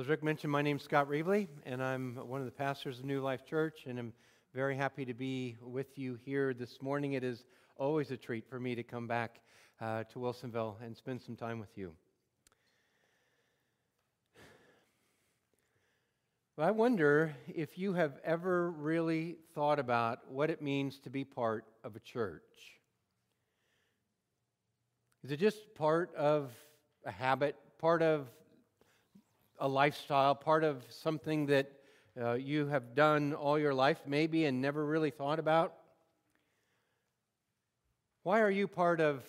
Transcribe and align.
Well, 0.00 0.06
as 0.06 0.08
Rick 0.08 0.22
mentioned, 0.22 0.50
my 0.50 0.62
name's 0.62 0.82
Scott 0.82 1.10
Reevely, 1.10 1.46
and 1.66 1.82
I'm 1.82 2.16
one 2.26 2.40
of 2.40 2.46
the 2.46 2.52
pastors 2.52 3.00
of 3.00 3.04
New 3.04 3.20
Life 3.20 3.44
Church, 3.44 3.80
and 3.84 3.98
I'm 3.98 4.14
very 4.54 4.74
happy 4.74 5.04
to 5.04 5.12
be 5.12 5.58
with 5.60 5.98
you 5.98 6.18
here 6.24 6.54
this 6.54 6.80
morning. 6.80 7.12
It 7.12 7.22
is 7.22 7.44
always 7.76 8.10
a 8.10 8.16
treat 8.16 8.48
for 8.48 8.58
me 8.58 8.74
to 8.74 8.82
come 8.82 9.06
back 9.06 9.42
uh, 9.78 10.04
to 10.04 10.18
Wilsonville 10.18 10.76
and 10.82 10.96
spend 10.96 11.20
some 11.20 11.36
time 11.36 11.60
with 11.60 11.76
you. 11.76 11.92
But 16.56 16.62
I 16.62 16.70
wonder 16.70 17.36
if 17.46 17.76
you 17.76 17.92
have 17.92 18.14
ever 18.24 18.70
really 18.70 19.36
thought 19.54 19.78
about 19.78 20.20
what 20.30 20.48
it 20.48 20.62
means 20.62 20.98
to 21.00 21.10
be 21.10 21.24
part 21.24 21.66
of 21.84 21.94
a 21.94 22.00
church. 22.00 22.40
Is 25.22 25.30
it 25.30 25.36
just 25.36 25.58
part 25.74 26.14
of 26.14 26.52
a 27.04 27.10
habit, 27.10 27.54
part 27.78 28.00
of 28.00 28.28
a 29.60 29.68
lifestyle, 29.68 30.34
part 30.34 30.64
of 30.64 30.82
something 30.88 31.46
that 31.46 31.70
uh, 32.20 32.32
you 32.32 32.66
have 32.66 32.94
done 32.94 33.34
all 33.34 33.58
your 33.58 33.74
life, 33.74 34.00
maybe, 34.06 34.46
and 34.46 34.60
never 34.60 34.84
really 34.84 35.10
thought 35.10 35.38
about? 35.38 35.74
Why 38.22 38.40
are 38.40 38.50
you 38.50 38.66
part 38.66 39.00
of 39.00 39.22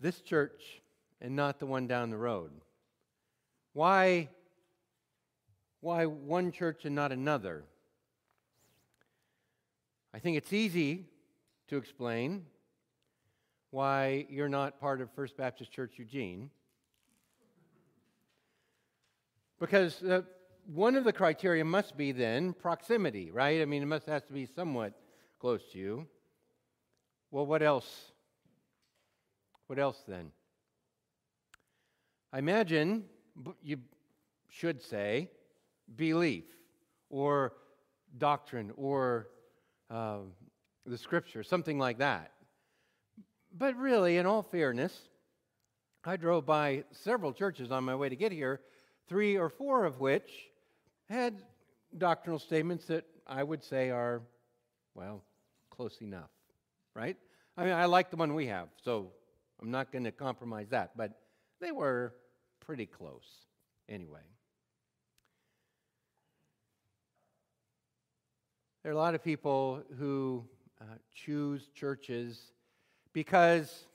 this 0.00 0.20
church 0.20 0.82
and 1.20 1.36
not 1.36 1.58
the 1.58 1.66
one 1.66 1.86
down 1.86 2.10
the 2.10 2.16
road? 2.16 2.50
Why, 3.72 4.28
why 5.80 6.06
one 6.06 6.52
church 6.52 6.84
and 6.84 6.94
not 6.94 7.12
another? 7.12 7.64
I 10.12 10.20
think 10.20 10.36
it's 10.36 10.52
easy 10.52 11.06
to 11.68 11.76
explain 11.76 12.46
why 13.70 14.26
you're 14.30 14.48
not 14.48 14.78
part 14.78 15.00
of 15.00 15.10
First 15.10 15.36
Baptist 15.36 15.72
Church 15.72 15.94
Eugene. 15.96 16.50
Because 19.60 20.02
uh, 20.02 20.22
one 20.66 20.96
of 20.96 21.04
the 21.04 21.12
criteria 21.12 21.64
must 21.64 21.96
be 21.96 22.12
then 22.12 22.52
proximity, 22.52 23.30
right? 23.30 23.60
I 23.60 23.64
mean, 23.64 23.82
it 23.82 23.86
must 23.86 24.06
have 24.06 24.26
to 24.26 24.32
be 24.32 24.46
somewhat 24.46 24.94
close 25.40 25.62
to 25.72 25.78
you. 25.78 26.06
Well, 27.30 27.46
what 27.46 27.62
else? 27.62 28.12
What 29.66 29.78
else 29.78 30.02
then? 30.06 30.30
I 32.32 32.38
imagine 32.38 33.04
you 33.62 33.78
should 34.48 34.82
say 34.82 35.30
belief 35.96 36.44
or 37.10 37.52
doctrine 38.18 38.72
or 38.76 39.28
uh, 39.90 40.18
the 40.86 40.98
scripture, 40.98 41.42
something 41.42 41.78
like 41.78 41.98
that. 41.98 42.32
But 43.56 43.76
really, 43.76 44.16
in 44.16 44.26
all 44.26 44.42
fairness, 44.42 44.96
I 46.04 46.16
drove 46.16 46.44
by 46.44 46.84
several 46.90 47.32
churches 47.32 47.70
on 47.70 47.84
my 47.84 47.94
way 47.94 48.08
to 48.08 48.16
get 48.16 48.32
here, 48.32 48.60
three 49.08 49.36
or 49.36 49.48
four 49.48 49.84
of 49.84 50.00
which 50.00 50.48
had 51.08 51.42
doctrinal 51.96 52.38
statements 52.38 52.86
that 52.86 53.04
I 53.26 53.42
would 53.42 53.62
say 53.62 53.90
are, 53.90 54.22
well, 54.94 55.22
close 55.70 56.00
enough, 56.00 56.30
right? 56.94 57.16
I 57.56 57.64
mean, 57.64 57.72
I 57.72 57.84
like 57.86 58.10
the 58.10 58.16
one 58.16 58.34
we 58.34 58.46
have, 58.46 58.68
so 58.82 59.10
I'm 59.60 59.70
not 59.70 59.92
going 59.92 60.04
to 60.04 60.12
compromise 60.12 60.68
that, 60.70 60.96
but 60.96 61.12
they 61.60 61.72
were 61.72 62.14
pretty 62.60 62.86
close 62.86 63.46
anyway. 63.88 64.20
There 68.82 68.92
are 68.92 68.94
a 68.94 68.98
lot 68.98 69.14
of 69.14 69.24
people 69.24 69.82
who 69.98 70.44
uh, 70.80 70.84
choose 71.14 71.68
churches 71.74 72.52
because 73.14 73.86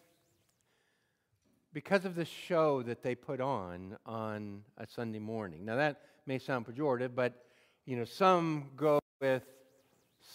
because 1.73 2.05
of 2.05 2.15
the 2.15 2.25
show 2.25 2.81
that 2.83 3.03
they 3.03 3.15
put 3.15 3.39
on 3.39 3.97
on 4.05 4.61
a 4.77 4.87
Sunday 4.87 5.19
morning. 5.19 5.65
Now 5.65 5.75
that 5.75 6.01
may 6.25 6.39
sound 6.39 6.65
pejorative, 6.65 7.15
but 7.15 7.43
you 7.85 7.95
know 7.95 8.05
some 8.05 8.69
go 8.75 8.99
with 9.21 9.43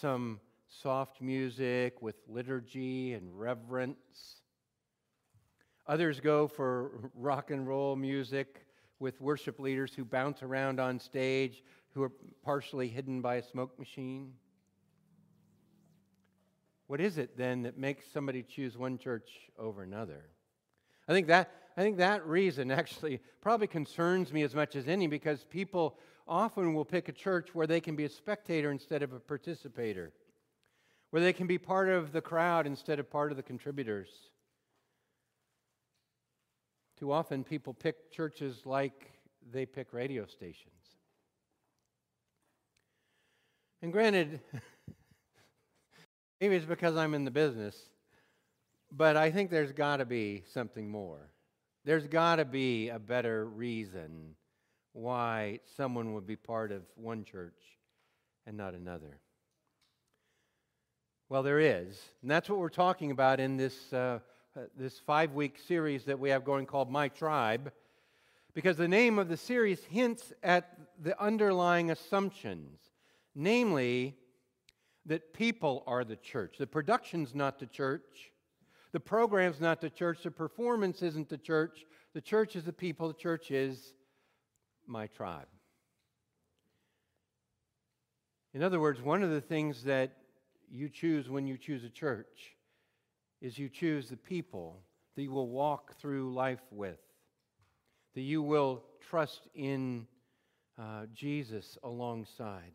some 0.01 0.41
soft 0.83 1.21
music 1.21 2.00
with 2.00 2.17
liturgy 2.28 3.15
and 3.15 3.39
reverence. 3.39 4.41
Others 5.87 6.21
go 6.21 6.49
for 6.49 7.11
rock 7.15 7.50
and 7.50 7.67
roll 7.67 7.94
music 7.97 8.67
with 8.99 9.21
worship 9.21 9.59
leaders 9.59 9.93
who 9.94 10.05
bounce 10.05 10.43
around 10.43 10.81
on 10.81 10.99
stage 10.99 11.62
who 11.93 12.03
are 12.03 12.12
partially 12.43 12.89
hidden 12.89 13.21
by 13.21 13.37
a 13.37 13.43
smoke 13.43 13.78
machine. 13.78 14.33
What 16.87 17.00
is 17.00 17.19
it 17.19 17.37
then 17.37 17.62
that 17.62 17.78
makes 17.78 18.05
somebody 18.12 18.43
choose 18.43 18.77
one 18.77 18.99
church 18.99 19.31
over 19.59 19.83
another? 19.83 20.25
I 21.09 21.12
think 21.12 21.26
that, 21.28 21.50
I 21.76 21.82
think 21.82 21.98
that 21.98 22.26
reason 22.26 22.70
actually 22.70 23.20
probably 23.41 23.66
concerns 23.66 24.32
me 24.32 24.42
as 24.42 24.54
much 24.54 24.76
as 24.76 24.88
any 24.88 25.06
because 25.06 25.44
people 25.44 25.98
often 26.26 26.75
will 26.75 26.84
pick 26.84 27.09
a 27.09 27.12
church 27.12 27.54
where 27.54 27.66
they 27.66 27.81
can 27.81 27.97
be 27.97 28.04
a 28.04 28.09
spectator 28.09 28.70
instead 28.70 29.03
of 29.03 29.12
a 29.12 29.20
participator, 29.20 30.12
where 31.10 31.22
they 31.22 31.32
can 31.32 31.47
be 31.47 31.59
part 31.59 31.88
of 31.88 32.12
the 32.12 32.20
crowd 32.20 32.66
instead 32.66 32.98
of 32.98 33.10
part 33.10 33.31
of 33.31 33.37
the 33.37 33.43
contributors. 33.43 34.09
Too 36.98 37.12
often 37.12 37.44
people 37.44 37.75
pick 37.75 38.10
churches 38.10 38.62
like 38.64 39.10
they 39.53 39.66
pick 39.66 39.93
radio 39.93 40.25
stations. 40.26 40.70
And 43.82 43.93
granted, 43.93 44.41
Maybe 46.44 46.56
it's 46.56 46.66
because 46.66 46.94
I'm 46.94 47.14
in 47.14 47.25
the 47.25 47.31
business, 47.31 47.75
but 48.97 49.16
I 49.16 49.31
think 49.31 49.50
there's 49.50 49.72
got 49.72 49.97
to 49.97 50.05
be 50.05 50.44
something 50.53 50.88
more. 50.88 51.31
There's 51.84 52.06
got 52.06 52.37
to 52.37 52.44
be 52.44 52.88
a 52.88 52.99
better 52.99 53.47
reason 53.47 54.37
why 54.93 55.59
someone 55.77 56.15
would 56.15 56.27
be 56.27 56.37
part 56.37 56.71
of 56.71 56.82
one 56.94 57.25
church 57.25 57.60
and 58.47 58.56
not 58.56 58.75
another. 58.75 59.19
Well, 61.28 61.43
there 61.43 61.59
is. 61.59 62.00
And 62.22 62.31
that's 62.31 62.49
what 62.49 62.59
we're 62.59 62.69
talking 62.69 63.10
about 63.10 63.41
in 63.41 63.56
this, 63.56 63.93
uh, 63.93 64.21
uh, 64.56 64.60
this 64.77 64.99
five 65.00 65.32
week 65.32 65.59
series 65.66 66.05
that 66.05 66.19
we 66.19 66.31
have 66.31 66.44
going 66.44 66.65
called 66.65 66.91
My 66.91 67.09
Tribe. 67.09 67.72
Because 68.55 68.76
the 68.76 68.87
name 68.87 69.19
of 69.19 69.28
the 69.28 69.37
series 69.37 69.82
hints 69.84 70.32
at 70.44 70.78
the 71.03 71.21
underlying 71.21 71.91
assumptions, 71.91 72.78
namely, 73.34 74.15
that 75.06 75.34
people 75.34 75.82
are 75.88 76.05
the 76.05 76.15
church. 76.15 76.56
The 76.59 76.66
production's 76.69 77.34
not 77.34 77.59
the 77.59 77.66
church. 77.66 78.31
The 78.94 79.00
program's 79.00 79.60
not 79.60 79.81
the 79.81 79.91
church. 79.91 80.22
The 80.22 80.31
performance 80.31 81.03
isn't 81.03 81.28
the 81.28 81.37
church. 81.37 81.84
The 82.12 82.21
church 82.21 82.55
is 82.55 82.62
the 82.62 82.72
people. 82.72 83.09
The 83.09 83.15
church 83.15 83.50
is 83.50 83.93
my 84.87 85.09
tribe. 85.09 85.49
In 88.53 88.62
other 88.62 88.78
words, 88.78 89.03
one 89.03 89.25
of 89.25 89.31
the 89.31 89.41
things 89.41 89.82
that 89.82 90.12
you 90.71 90.88
choose 90.88 91.28
when 91.28 91.44
you 91.49 91.59
choose 91.59 91.82
a 91.82 91.88
church 91.88 92.55
is 93.41 93.59
you 93.59 93.69
choose 93.69 94.09
the 94.09 94.16
people 94.16 94.81
that 95.16 95.22
you 95.22 95.32
will 95.32 95.49
walk 95.49 95.97
through 95.99 96.32
life 96.32 96.62
with, 96.71 97.00
that 98.15 98.21
you 98.21 98.43
will 98.43 98.84
trust 99.11 99.49
in 99.56 100.06
uh, 100.78 101.06
Jesus 101.12 101.76
alongside. 101.82 102.71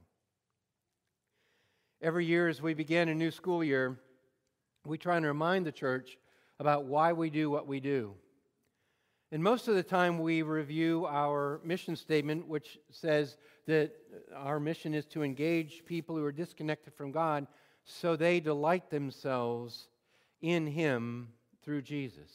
Every 2.02 2.26
year, 2.26 2.50
as 2.50 2.62
we 2.62 2.74
begin 2.74 3.08
a 3.08 3.16
new 3.16 3.32
school 3.32 3.64
year, 3.64 4.02
we 4.86 4.98
try 4.98 5.20
to 5.20 5.28
remind 5.28 5.66
the 5.66 5.72
church 5.72 6.18
about 6.60 6.86
why 6.86 7.14
we 7.14 7.30
do 7.30 7.50
what 7.50 7.68
we 7.68 7.80
do. 7.80 8.14
And 9.32 9.44
most 9.44 9.68
of 9.68 9.76
the 9.76 9.84
time, 9.84 10.20
we 10.20 10.42
review 10.42 11.06
our 11.08 11.62
mission 11.64 11.96
statement, 11.96 12.48
which 12.48 12.80
says 12.90 13.38
that 13.68 13.92
our 14.36 14.60
mission 14.60 14.96
is 14.96 15.06
to 15.08 15.24
engage 15.24 15.86
people 15.86 16.16
who 16.16 16.26
are 16.26 16.32
disconnected 16.32 16.94
from 16.94 17.12
God 17.12 17.46
so 17.84 18.16
they 18.16 18.40
delight 18.40 18.90
themselves 18.90 19.88
in 20.42 20.66
Him 20.66 21.30
through 21.64 21.84
Jesus. 21.84 22.32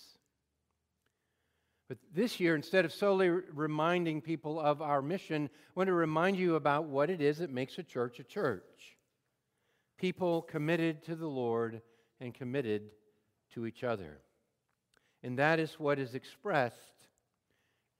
But 1.88 1.99
this 2.15 2.38
year, 2.38 2.54
instead 2.54 2.84
of 2.84 2.93
solely 2.93 3.28
reminding 3.28 4.21
people 4.21 4.60
of 4.60 4.81
our 4.81 5.03
mission, 5.03 5.51
I 5.53 5.72
want 5.74 5.89
to 5.89 5.95
remind 5.95 6.39
you 6.39 6.54
about 6.54 6.84
what 6.84 7.10
it 7.10 7.21
is 7.21 7.39
that 7.39 7.51
makes 7.51 7.78
a 7.78 7.83
church 7.83 8.21
a 8.21 8.24
church 8.24 8.95
people 9.97 10.42
committed 10.42 11.03
to 11.04 11.16
the 11.16 11.27
Lord 11.27 11.80
and 12.24 12.34
committed 12.34 12.91
to 13.54 13.66
each 13.66 13.84
other. 13.84 14.18
And 15.22 15.38
that 15.38 15.60
is 15.60 15.78
what 15.78 15.98
is 15.98 16.15
expressed 16.15 16.76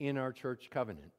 in 0.01 0.19
our 0.19 0.33
church 0.33 0.69
covenant. 0.71 1.13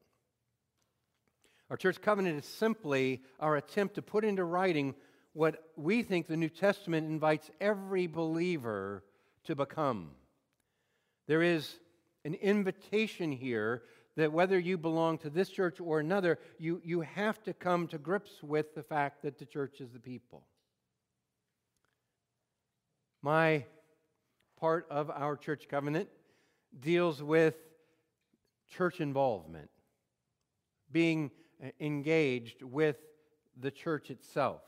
Our 1.70 1.76
church 1.76 2.00
covenant 2.00 2.38
is 2.38 2.44
simply 2.44 3.22
our 3.40 3.56
attempt 3.56 3.94
to 3.94 4.02
put 4.02 4.24
into 4.24 4.44
writing 4.44 4.94
what 5.32 5.62
we 5.76 6.02
think 6.02 6.26
the 6.26 6.36
New 6.36 6.48
Testament 6.48 7.08
invites 7.08 7.50
every 7.60 8.06
believer 8.06 9.02
to 9.44 9.56
become. 9.56 10.10
There 11.26 11.42
is 11.42 11.78
an 12.24 12.34
invitation 12.34 13.32
here 13.32 13.82
that 14.16 14.32
whether 14.32 14.58
you 14.58 14.78
belong 14.78 15.18
to 15.18 15.30
this 15.30 15.48
church 15.48 15.80
or 15.80 16.00
another, 16.00 16.38
you, 16.58 16.80
you 16.84 17.00
have 17.02 17.42
to 17.44 17.52
come 17.52 17.88
to 17.88 17.98
grips 17.98 18.42
with 18.42 18.74
the 18.74 18.82
fact 18.82 19.22
that 19.22 19.38
the 19.38 19.44
church 19.44 19.80
is 19.80 19.90
the 19.90 19.98
people. 19.98 20.44
My 23.26 23.64
part 24.56 24.86
of 24.88 25.10
our 25.10 25.36
church 25.36 25.66
covenant 25.68 26.08
deals 26.78 27.20
with 27.20 27.56
church 28.68 29.00
involvement. 29.00 29.68
being 30.92 31.32
engaged 31.80 32.62
with 32.62 32.98
the 33.60 33.72
church 33.72 34.12
itself. 34.12 34.62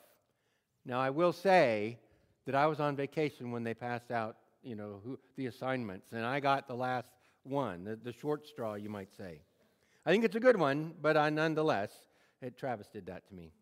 Now, 0.85 0.99
I 0.99 1.11
will 1.11 1.33
say 1.33 2.01
that 2.47 2.57
I 2.57 2.67
was 2.67 2.81
on 2.81 2.97
vacation 2.97 3.53
when 3.53 3.63
they 3.63 3.75
passed 3.75 4.11
out, 4.11 4.39
you 4.65 4.75
know, 4.75 5.03
who, 5.05 5.21
the 5.37 5.47
assignments, 5.47 6.11
and 6.11 6.27
I 6.27 6.41
got 6.41 6.67
the 6.67 6.75
last 6.75 7.13
one, 7.45 7.85
the, 7.85 7.95
the 7.95 8.13
short 8.13 8.45
straw, 8.45 8.75
you 8.75 8.91
might 8.91 9.15
say. 9.17 9.39
I 10.05 10.11
think 10.11 10.25
it's 10.25 10.35
a 10.35 10.41
good 10.41 10.59
one, 10.59 10.95
but 11.01 11.17
I, 11.17 11.31
nonetheless, 11.31 11.93
it, 12.43 12.59
Travis 12.59 12.89
did 12.89 13.07
that 13.07 13.29
to 13.29 13.35
me. 13.35 13.53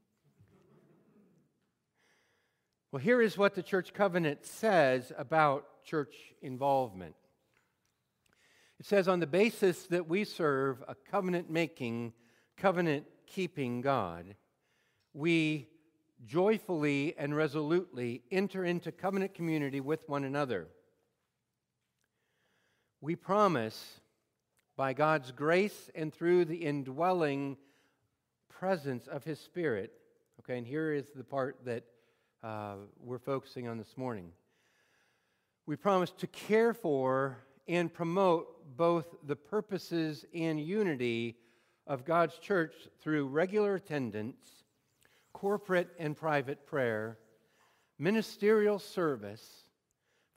Well, 2.93 3.03
here 3.03 3.21
is 3.21 3.37
what 3.37 3.55
the 3.55 3.63
church 3.63 3.93
covenant 3.93 4.47
says 4.47 5.13
about 5.19 5.85
church 5.85 6.15
involvement. 6.41 7.15
It 8.79 8.87
says, 8.87 9.09
on 9.09 9.21
the 9.21 9.27
basis 9.27 9.87
that 9.89 10.09
we 10.09 10.25
serve 10.25 10.83
a 10.87 10.95
covenant 10.95 11.51
making, 11.51 12.13
covenant 12.57 13.07
keeping 13.27 13.81
God, 13.81 14.37
we 15.15 15.69
joyfully 16.25 17.15
and 17.19 17.35
resolutely 17.35 18.23
enter 18.31 18.65
into 18.65 18.93
covenant 18.93 19.35
community 19.35 19.81
with 19.81 20.09
one 20.09 20.25
another. 20.25 20.69
We 23.01 23.17
promise, 23.17 24.01
by 24.77 24.93
God's 24.93 25.33
grace 25.33 25.91
and 25.95 26.13
through 26.13 26.45
the 26.45 26.57
indwelling 26.57 27.57
presence 28.49 29.07
of 29.07 29.25
His 29.25 29.41
Spirit, 29.41 29.93
okay, 30.41 30.59
and 30.59 30.67
here 30.67 30.93
is 30.93 31.07
the 31.15 31.25
part 31.25 31.65
that 31.65 31.85
uh, 32.43 32.75
we're 33.01 33.19
focusing 33.19 33.69
on 33.69 33.79
this 33.79 33.97
morning. 33.97 34.31
We 35.67 35.77
promise 35.77 36.11
to 36.19 36.27
care 36.27 36.73
for 36.75 37.39
and 37.69 37.93
promote 37.93 38.77
both 38.77 39.07
the 39.27 39.37
purposes 39.37 40.25
and 40.35 40.61
unity 40.61 41.37
of 41.87 42.05
God's 42.05 42.39
church 42.39 42.75
through 43.01 43.29
regular 43.29 43.75
attendance, 43.75 44.65
corporate 45.33 45.89
and 45.99 46.17
private 46.17 46.67
prayer, 46.67 47.19
ministerial 47.99 48.79
service, 48.79 49.65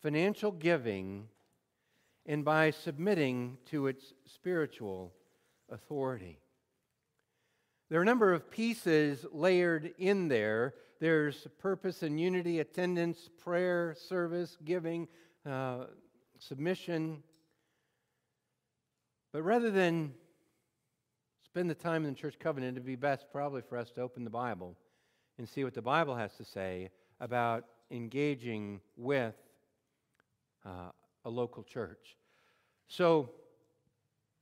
financial 0.01 0.51
giving, 0.51 1.27
and 2.25 2.45
by 2.45 2.71
submitting 2.71 3.57
to 3.65 3.87
its 3.87 4.13
spiritual 4.25 5.13
authority. 5.69 6.39
There 7.89 7.99
are 7.99 8.03
a 8.03 8.05
number 8.05 8.33
of 8.33 8.51
pieces 8.51 9.25
layered 9.31 9.93
in 9.97 10.27
there. 10.27 10.75
There's 10.99 11.47
purpose 11.59 12.03
and 12.03 12.19
unity, 12.19 12.59
attendance, 12.59 13.29
prayer, 13.41 13.95
service, 13.97 14.57
giving, 14.65 15.07
uh, 15.49 15.85
submission. 16.39 17.23
But 19.31 19.43
rather 19.43 19.71
than 19.71 20.13
spend 21.45 21.69
the 21.69 21.75
time 21.75 22.03
in 22.03 22.13
the 22.13 22.19
church 22.19 22.35
covenant, 22.37 22.77
it'd 22.77 22.85
be 22.85 22.97
best 22.97 23.27
probably 23.31 23.61
for 23.61 23.77
us 23.77 23.91
to 23.91 24.01
open 24.01 24.25
the 24.25 24.29
Bible 24.29 24.75
and 25.37 25.47
see 25.47 25.63
what 25.63 25.73
the 25.73 25.81
Bible 25.81 26.15
has 26.15 26.33
to 26.35 26.43
say 26.43 26.89
about 27.21 27.63
engaging 27.91 28.81
with 28.97 29.35
uh, 30.65 30.91
a 31.23 31.29
local 31.29 31.63
church. 31.63 32.17
So, 32.89 33.29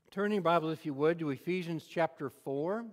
turning 0.09 0.41
Bible, 0.41 0.69
if 0.69 0.85
you 0.87 0.93
would, 0.95 1.19
to 1.19 1.29
Ephesians 1.29 1.85
chapter 1.87 2.31
4. 2.31 2.83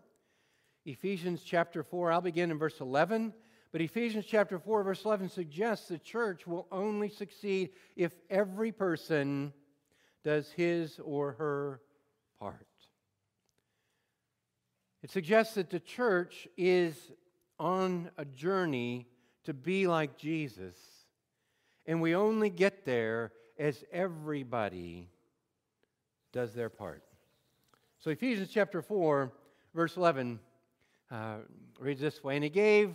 Ephesians 0.84 1.42
chapter 1.42 1.82
4, 1.82 2.12
I'll 2.12 2.20
begin 2.20 2.50
in 2.50 2.58
verse 2.58 2.80
11. 2.80 3.32
But 3.74 3.80
Ephesians 3.80 4.24
chapter 4.24 4.60
4, 4.60 4.84
verse 4.84 5.04
11 5.04 5.30
suggests 5.30 5.88
the 5.88 5.98
church 5.98 6.46
will 6.46 6.68
only 6.70 7.08
succeed 7.08 7.70
if 7.96 8.12
every 8.30 8.70
person 8.70 9.52
does 10.22 10.48
his 10.52 11.00
or 11.04 11.32
her 11.32 11.80
part. 12.38 12.68
It 15.02 15.10
suggests 15.10 15.54
that 15.54 15.70
the 15.70 15.80
church 15.80 16.46
is 16.56 16.94
on 17.58 18.12
a 18.16 18.24
journey 18.24 19.08
to 19.42 19.52
be 19.52 19.88
like 19.88 20.16
Jesus, 20.16 20.76
and 21.84 22.00
we 22.00 22.14
only 22.14 22.50
get 22.50 22.84
there 22.84 23.32
as 23.58 23.82
everybody 23.90 25.08
does 26.32 26.54
their 26.54 26.70
part. 26.70 27.02
So, 27.98 28.10
Ephesians 28.12 28.50
chapter 28.52 28.82
4, 28.82 29.32
verse 29.74 29.96
11 29.96 30.38
uh, 31.10 31.38
reads 31.80 32.00
this 32.00 32.22
way 32.22 32.36
And 32.36 32.44
he 32.44 32.50
gave 32.50 32.94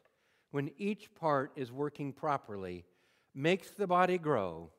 when 0.51 0.71
each 0.77 1.13
part 1.15 1.51
is 1.55 1.71
working 1.71 2.13
properly, 2.13 2.85
makes 3.33 3.71
the 3.71 3.87
body 3.87 4.17
grow 4.17 4.69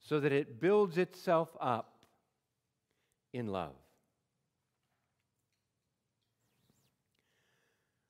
so 0.00 0.20
that 0.20 0.32
it 0.32 0.60
builds 0.60 0.98
itself 0.98 1.48
up 1.60 2.06
in 3.32 3.46
love. 3.46 3.74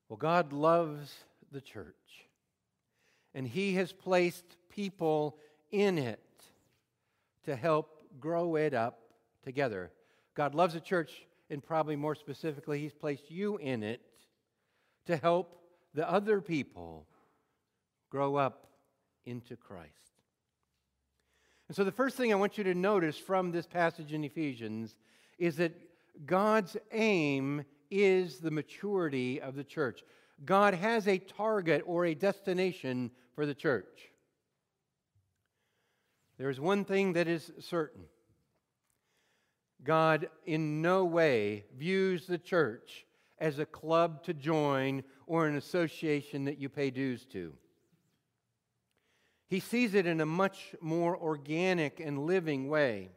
Well, 0.09 0.17
God 0.17 0.53
loves 0.53 1.13
the 1.51 1.61
church, 1.61 1.95
and 3.35 3.47
He 3.47 3.75
has 3.75 3.93
placed 3.93 4.45
people 4.69 5.37
in 5.73 5.99
it 5.99 6.21
to 7.45 7.57
help 7.57 8.03
grow 8.21 8.55
it 8.57 8.75
up 8.75 9.01
together. 9.43 9.91
God 10.35 10.55
loves 10.55 10.75
the 10.75 10.81
church, 10.81 11.27
and 11.51 11.63
probably 11.63 11.97
more 11.97 12.15
specifically, 12.15 12.81
He's 12.81 12.93
placed 12.93 13.31
you 13.31 13.57
in 13.57 13.83
it 13.83 14.01
to 15.07 15.17
help 15.17 15.64
the 15.95 16.11
other 16.11 16.41
people 16.41 17.07
grow 18.11 18.37
up 18.37 18.67
into 19.25 19.57
Christ. 19.57 19.91
And 21.69 21.77
so, 21.77 21.85
the 21.85 21.93
first 21.93 22.17
thing 22.17 22.33
I 22.33 22.37
want 22.37 22.59
you 22.59 22.65
to 22.65 22.75
notice 22.75 23.17
from 23.17 23.51
this 23.51 23.67
passage 23.67 24.13
in 24.13 24.25
Ephesians 24.25 24.95
is 25.39 25.57
that 25.57 25.73
God's 26.27 26.77
aim 26.93 27.65
is 27.91 28.39
the 28.39 28.51
maturity 28.51 29.41
of 29.41 29.55
the 29.55 29.65
church. 29.65 30.03
God 30.45 30.75
has 30.75 31.09
a 31.09 31.19
target 31.19 31.83
or 31.87 32.05
a 32.05 32.15
destination 32.15 33.11
for 33.35 33.47
the 33.47 33.55
church. 33.55 34.11
There 36.39 36.51
is 36.51 36.61
one 36.61 36.85
thing 36.85 37.13
that 37.13 37.29
is 37.29 37.53
certain 37.61 38.05
God 39.85 40.29
in 40.47 40.83
no 40.83 41.05
way 41.05 41.65
views 41.77 42.27
the 42.27 42.39
church 42.39 43.07
as 43.39 43.59
a 43.59 43.67
club 43.67 44.23
to 44.25 44.35
join 44.35 45.03
or 45.27 45.47
an 45.47 45.57
association 45.57 46.45
that 46.45 46.59
you 46.59 46.69
pay 46.69 46.91
dues 46.91 47.25
to. 47.27 47.53
He 49.49 49.61
sees 49.61 49.95
it 49.95 50.07
in 50.07 50.21
a 50.21 50.27
much 50.27 50.75
more 50.81 51.17
organic 51.17 52.01
and 52.01 52.27
living 52.27 52.69
way. 52.69 53.11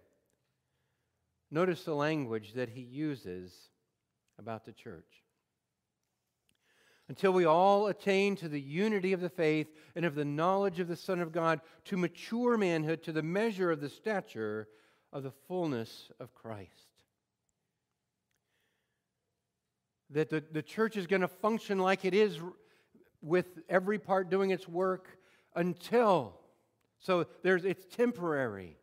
Notice 1.50 1.84
the 1.84 1.96
language 1.96 2.54
that 2.54 2.70
he 2.70 2.82
uses 2.82 3.54
about 4.38 4.66
the 4.66 4.74
church. 4.74 5.24
Until 7.10 7.32
we 7.32 7.46
all 7.46 7.88
attain 7.88 8.36
to 8.38 8.50
the 8.50 8.60
unity 8.60 9.14
of 9.14 9.22
the 9.22 9.30
faith 9.30 9.68
and 9.96 10.04
of 10.04 10.16
the 10.16 10.26
knowledge 10.26 10.82
of 10.82 10.90
the 10.90 10.98
Son 10.98 11.22
of 11.22 11.32
God, 11.32 11.62
to 11.86 11.96
mature 11.96 12.58
manhood, 12.58 13.02
to 13.04 13.14
the 13.14 13.24
measure 13.24 13.72
of 13.72 13.80
the 13.80 13.90
stature 13.90 14.68
of 15.14 15.24
the 15.24 15.32
fullness 15.48 16.12
of 16.20 16.36
Christ 16.36 16.87
that 20.12 20.30
the, 20.30 20.44
the 20.52 20.62
church 20.62 20.98
is 20.98 21.08
going 21.08 21.22
to 21.22 21.28
function 21.28 21.80
like 21.80 22.06
it 22.06 22.14
is 22.14 22.40
with 23.22 23.60
every 23.68 24.00
part 24.00 24.30
doing 24.30 24.52
its 24.52 24.68
work 24.68 25.18
until 25.56 26.40
so 27.00 27.26
there's 27.44 27.66
it's 27.66 27.86
temporary 27.86 28.78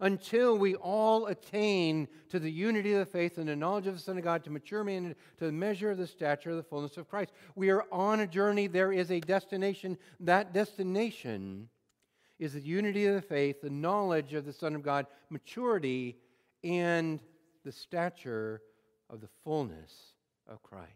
until 0.00 0.58
we 0.58 0.74
all 0.74 1.26
attain 1.26 2.08
to 2.28 2.38
the 2.38 2.50
unity 2.50 2.92
of 2.92 2.98
the 2.98 3.06
faith 3.06 3.38
and 3.38 3.48
the 3.48 3.56
knowledge 3.56 3.86
of 3.86 3.94
the 3.94 4.00
Son 4.00 4.18
of 4.18 4.24
God, 4.24 4.44
to 4.44 4.50
mature 4.50 4.82
man, 4.82 5.14
to 5.38 5.46
the 5.46 5.52
measure 5.52 5.90
of 5.90 5.98
the 5.98 6.06
stature 6.06 6.50
of 6.50 6.56
the 6.56 6.62
fullness 6.62 6.96
of 6.96 7.08
Christ. 7.08 7.32
We 7.54 7.70
are 7.70 7.84
on 7.92 8.20
a 8.20 8.26
journey. 8.26 8.66
There 8.66 8.92
is 8.92 9.10
a 9.10 9.20
destination. 9.20 9.96
That 10.20 10.52
destination 10.52 11.68
is 12.38 12.54
the 12.54 12.60
unity 12.60 13.06
of 13.06 13.14
the 13.14 13.22
faith, 13.22 13.62
the 13.62 13.70
knowledge 13.70 14.34
of 14.34 14.44
the 14.44 14.52
Son 14.52 14.74
of 14.74 14.82
God, 14.82 15.06
maturity, 15.30 16.16
and 16.64 17.20
the 17.64 17.72
stature 17.72 18.62
of 19.08 19.20
the 19.20 19.28
fullness 19.44 20.13
of 20.48 20.62
Christ. 20.62 20.90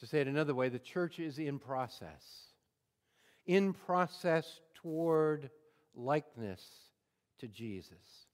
To 0.00 0.06
say 0.06 0.20
it 0.20 0.28
another 0.28 0.54
way, 0.54 0.68
the 0.68 0.78
church 0.78 1.18
is 1.18 1.38
in 1.38 1.58
process, 1.58 2.24
in 3.46 3.72
process 3.72 4.60
toward 4.74 5.50
likeness 5.94 6.62
to 7.38 7.48
Jesus. 7.48 8.26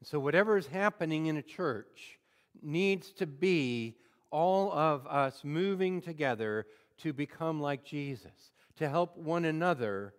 And 0.00 0.06
so, 0.06 0.18
whatever 0.18 0.56
is 0.56 0.66
happening 0.66 1.26
in 1.26 1.36
a 1.36 1.42
church 1.42 2.18
needs 2.62 3.10
to 3.12 3.26
be 3.26 3.96
all 4.30 4.72
of 4.72 5.06
us 5.06 5.40
moving 5.44 6.00
together 6.00 6.66
to 6.98 7.12
become 7.12 7.60
like 7.60 7.84
Jesus, 7.84 8.52
to 8.76 8.88
help 8.88 9.16
one 9.16 9.44
another 9.44 10.14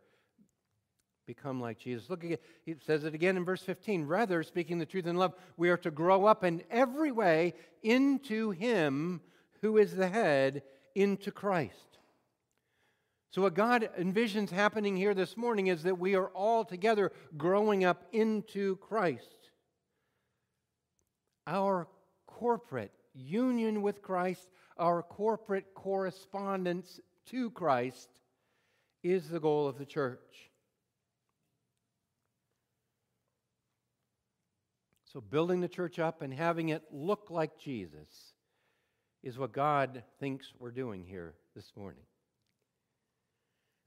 become 1.36 1.62
like 1.62 1.80
Jesus. 1.80 2.10
Look 2.10 2.26
again, 2.26 2.40
he 2.66 2.76
says 2.86 3.06
it 3.06 3.14
again 3.14 3.38
in 3.38 3.46
verse 3.46 3.62
15. 3.62 4.06
Rather, 4.06 4.44
speaking 4.44 4.80
the 4.80 4.86
truth 4.86 5.08
in 5.08 5.16
love, 5.16 5.34
we 5.56 5.70
are 5.70 5.78
to 5.78 5.90
grow 5.90 6.26
up 6.26 6.44
in 6.44 6.62
every 6.70 7.12
way 7.12 7.54
into 7.84 8.52
Him 8.52 9.22
who 9.62 9.78
is 9.78 9.96
the 9.96 10.10
head, 10.10 10.62
into 10.94 11.32
Christ. 11.32 12.00
So, 13.30 13.44
what 13.44 13.54
God 13.54 13.90
envisions 13.98 14.50
happening 14.50 14.98
here 14.98 15.14
this 15.14 15.38
morning 15.38 15.68
is 15.68 15.84
that 15.84 15.98
we 15.98 16.16
are 16.16 16.28
all 16.28 16.66
together 16.66 17.14
growing 17.38 17.86
up 17.86 18.04
into 18.12 18.76
Christ. 18.78 19.52
Our 21.48 21.88
corporate 22.28 22.92
union 23.14 23.82
with 23.82 24.02
Christ, 24.02 24.50
our 24.78 25.02
corporate 25.02 25.74
correspondence 25.76 27.00
to 27.28 27.52
Christ, 27.52 28.10
is 29.02 29.30
the 29.30 29.40
goal 29.40 29.66
of 29.66 29.78
the 29.78 29.86
church. 29.86 30.51
So, 35.12 35.20
building 35.20 35.60
the 35.60 35.68
church 35.68 36.00
up 36.00 36.22
and 36.22 36.34
having 36.34 36.70
it 36.70 36.84
look 36.90 37.28
like 37.30 37.60
Jesus 37.60 38.34
is 39.22 39.38
what 39.38 39.52
God 39.52 40.04
thinks 40.22 40.54
we're 40.58 40.72
doing 40.72 41.04
here 41.04 41.34
this 41.54 41.74
morning. 41.76 42.04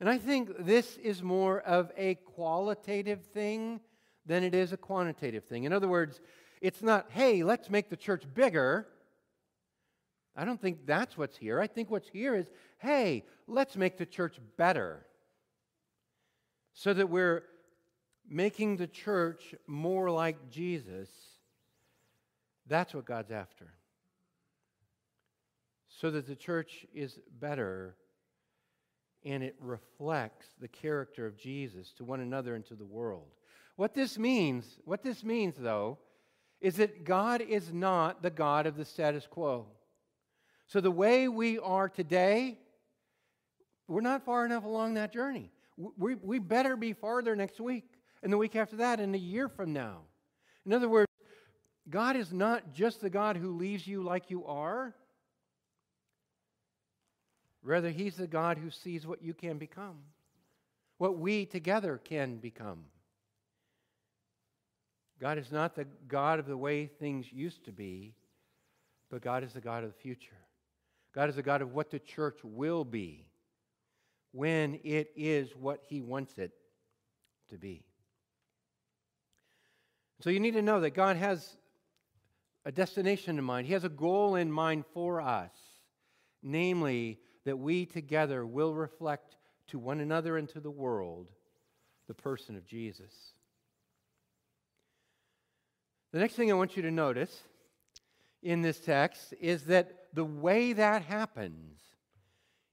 And 0.00 0.10
I 0.10 0.18
think 0.18 0.50
this 0.58 0.98
is 0.98 1.22
more 1.22 1.60
of 1.60 1.90
a 1.96 2.16
qualitative 2.16 3.24
thing 3.32 3.80
than 4.26 4.44
it 4.44 4.54
is 4.54 4.74
a 4.74 4.76
quantitative 4.76 5.44
thing. 5.44 5.64
In 5.64 5.72
other 5.72 5.88
words, 5.88 6.20
it's 6.60 6.82
not, 6.82 7.06
hey, 7.08 7.42
let's 7.42 7.70
make 7.70 7.88
the 7.88 7.96
church 7.96 8.24
bigger. 8.34 8.86
I 10.36 10.44
don't 10.44 10.60
think 10.60 10.84
that's 10.84 11.16
what's 11.16 11.38
here. 11.38 11.58
I 11.58 11.68
think 11.68 11.90
what's 11.90 12.08
here 12.08 12.34
is, 12.34 12.50
hey, 12.76 13.24
let's 13.46 13.76
make 13.76 13.96
the 13.96 14.04
church 14.04 14.36
better 14.58 15.06
so 16.74 16.92
that 16.92 17.08
we're 17.08 17.44
making 18.34 18.76
the 18.76 18.86
church 18.88 19.54
more 19.68 20.10
like 20.10 20.50
Jesus. 20.50 21.08
That's 22.66 22.92
what 22.92 23.04
God's 23.04 23.30
after. 23.30 23.72
So 25.88 26.10
that 26.10 26.26
the 26.26 26.34
church 26.34 26.84
is 26.92 27.20
better 27.40 27.94
and 29.24 29.44
it 29.44 29.54
reflects 29.60 30.48
the 30.60 30.66
character 30.66 31.26
of 31.26 31.36
Jesus 31.36 31.92
to 31.92 32.04
one 32.04 32.18
another 32.18 32.56
and 32.56 32.66
to 32.66 32.74
the 32.74 32.84
world. 32.84 33.28
What 33.76 33.94
this 33.94 34.18
means, 34.18 34.80
what 34.84 35.04
this 35.04 35.22
means 35.22 35.54
though, 35.56 35.98
is 36.60 36.76
that 36.76 37.04
God 37.04 37.40
is 37.40 37.72
not 37.72 38.20
the 38.20 38.30
God 38.30 38.66
of 38.66 38.76
the 38.76 38.84
status 38.84 39.28
quo. 39.30 39.66
So, 40.66 40.80
the 40.80 40.90
way 40.90 41.28
we 41.28 41.58
are 41.58 41.88
today, 41.88 42.58
we're 43.86 44.00
not 44.00 44.24
far 44.24 44.44
enough 44.44 44.64
along 44.64 44.94
that 44.94 45.12
journey. 45.12 45.50
We, 45.76 46.14
we 46.14 46.38
better 46.38 46.76
be 46.76 46.94
farther 46.94 47.36
next 47.36 47.60
week, 47.60 47.93
and 48.24 48.32
the 48.32 48.38
week 48.38 48.56
after 48.56 48.76
that, 48.76 49.00
and 49.00 49.14
a 49.14 49.18
year 49.18 49.50
from 49.50 49.74
now. 49.74 49.98
In 50.64 50.72
other 50.72 50.88
words, 50.88 51.10
God 51.90 52.16
is 52.16 52.32
not 52.32 52.72
just 52.72 53.02
the 53.02 53.10
God 53.10 53.36
who 53.36 53.50
leaves 53.50 53.86
you 53.86 54.02
like 54.02 54.30
you 54.30 54.46
are. 54.46 54.94
Rather, 57.62 57.90
He's 57.90 58.16
the 58.16 58.26
God 58.26 58.56
who 58.56 58.70
sees 58.70 59.06
what 59.06 59.22
you 59.22 59.34
can 59.34 59.58
become, 59.58 59.98
what 60.96 61.18
we 61.18 61.44
together 61.44 62.00
can 62.02 62.36
become. 62.36 62.84
God 65.20 65.36
is 65.36 65.52
not 65.52 65.76
the 65.76 65.86
God 66.08 66.38
of 66.38 66.46
the 66.46 66.56
way 66.56 66.86
things 66.86 67.30
used 67.30 67.66
to 67.66 67.72
be, 67.72 68.14
but 69.10 69.20
God 69.20 69.44
is 69.44 69.52
the 69.52 69.60
God 69.60 69.84
of 69.84 69.90
the 69.90 70.00
future. 70.00 70.38
God 71.14 71.28
is 71.28 71.36
the 71.36 71.42
God 71.42 71.60
of 71.60 71.74
what 71.74 71.90
the 71.90 71.98
church 71.98 72.38
will 72.42 72.84
be 72.84 73.26
when 74.32 74.80
it 74.82 75.10
is 75.14 75.54
what 75.54 75.82
He 75.86 76.00
wants 76.00 76.38
it 76.38 76.52
to 77.50 77.58
be. 77.58 77.84
So 80.20 80.30
you 80.30 80.40
need 80.40 80.54
to 80.54 80.62
know 80.62 80.80
that 80.80 80.90
God 80.90 81.16
has 81.16 81.56
a 82.64 82.72
destination 82.72 83.38
in 83.38 83.44
mind, 83.44 83.66
He 83.66 83.74
has 83.74 83.84
a 83.84 83.90
goal 83.90 84.36
in 84.36 84.50
mind 84.50 84.84
for 84.94 85.20
us, 85.20 85.52
namely, 86.42 87.18
that 87.44 87.58
we 87.58 87.84
together 87.84 88.46
will 88.46 88.74
reflect 88.74 89.36
to 89.68 89.78
one 89.78 90.00
another 90.00 90.36
and 90.38 90.48
to 90.50 90.60
the 90.60 90.70
world 90.70 91.28
the 92.06 92.14
person 92.14 92.56
of 92.56 92.66
Jesus. 92.66 93.12
The 96.12 96.20
next 96.20 96.34
thing 96.34 96.50
I 96.50 96.54
want 96.54 96.76
you 96.76 96.82
to 96.82 96.90
notice 96.90 97.42
in 98.42 98.62
this 98.62 98.78
text 98.78 99.34
is 99.40 99.64
that 99.64 100.06
the 100.12 100.24
way 100.24 100.72
that 100.72 101.02
happens 101.02 101.80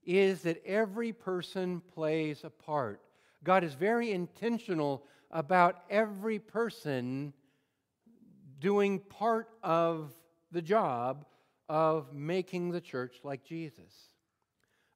is 0.03 0.41
that 0.43 0.63
every 0.65 1.11
person 1.13 1.81
plays 1.93 2.43
a 2.43 2.49
part. 2.49 3.01
God 3.43 3.63
is 3.63 3.73
very 3.73 4.11
intentional 4.11 5.03
about 5.31 5.83
every 5.89 6.39
person 6.39 7.33
doing 8.59 8.99
part 8.99 9.49
of 9.63 10.13
the 10.51 10.61
job 10.61 11.25
of 11.67 12.13
making 12.13 12.71
the 12.71 12.81
church 12.81 13.15
like 13.23 13.43
Jesus. 13.43 13.93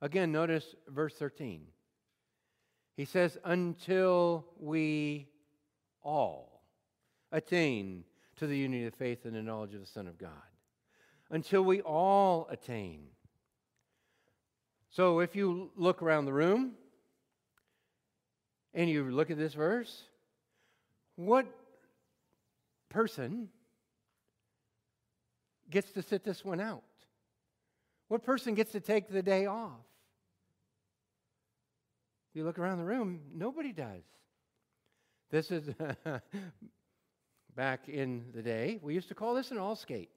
Again, 0.01 0.31
notice 0.31 0.75
verse 0.87 1.15
13. 1.15 1.65
He 2.95 3.05
says, 3.05 3.37
Until 3.43 4.45
we 4.59 5.27
all 6.03 6.61
attain 7.31 8.03
to 8.37 8.47
the 8.47 8.57
unity 8.57 8.85
of 8.85 8.93
faith 8.93 9.25
and 9.25 9.35
the 9.35 9.41
knowledge 9.41 9.73
of 9.73 9.79
the 9.79 9.87
Son 9.87 10.07
of 10.07 10.17
God. 10.17 10.29
Until 11.31 11.63
we 11.63 11.81
all 11.81 12.47
attain. 12.51 13.07
So 14.89 15.19
if 15.19 15.35
you 15.35 15.71
look 15.75 16.01
around 16.01 16.25
the 16.25 16.33
room 16.33 16.73
and 18.73 18.89
you 18.89 19.09
look 19.09 19.31
at 19.31 19.37
this 19.37 19.53
verse, 19.53 20.03
what 21.15 21.45
person 22.89 23.49
gets 25.69 25.91
to 25.91 26.01
sit 26.01 26.23
this 26.23 26.43
one 26.43 26.59
out? 26.59 26.83
What 28.07 28.23
person 28.23 28.53
gets 28.53 28.71
to 28.73 28.79
take 28.79 29.09
the 29.09 29.23
day 29.23 29.45
off? 29.45 29.71
You 32.33 32.43
look 32.43 32.59
around 32.59 32.79
the 32.79 32.83
room, 32.83 33.21
nobody 33.33 33.71
does. 33.71 34.03
This 35.31 35.51
is 35.51 35.69
back 37.55 37.87
in 37.87 38.25
the 38.33 38.41
day. 38.41 38.79
We 38.81 38.93
used 38.93 39.07
to 39.07 39.15
call 39.15 39.33
this 39.33 39.51
an 39.51 39.57
all 39.57 39.75
skate. 39.75 40.09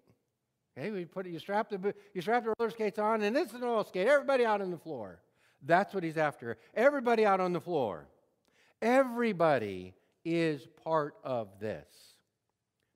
Okay, 0.77 0.91
we 0.91 1.05
put 1.05 1.27
you 1.27 1.39
strap 1.39 1.71
the 1.71 1.95
you 2.15 2.21
strap 2.21 2.45
the 2.45 2.55
roller 2.59 2.71
skates 2.71 2.99
on, 2.99 3.23
and 3.23 3.37
it's 3.37 3.53
an 3.53 3.65
all 3.65 3.85
skate. 3.85 4.07
Everybody 4.07 4.45
out 4.45 4.61
on 4.61 4.71
the 4.71 4.79
floor. 4.79 5.21
That's 5.63 5.95
what 5.95 6.05
he's 6.05 6.17
after. 6.17 6.57
Everybody 6.75 7.25
out 7.25 7.41
on 7.41 7.53
the 7.53 7.61
floor. 7.61 8.07
Everybody 8.81 9.95
is 10.25 10.67
part 10.85 11.15
of 11.25 11.49
this 11.61 11.87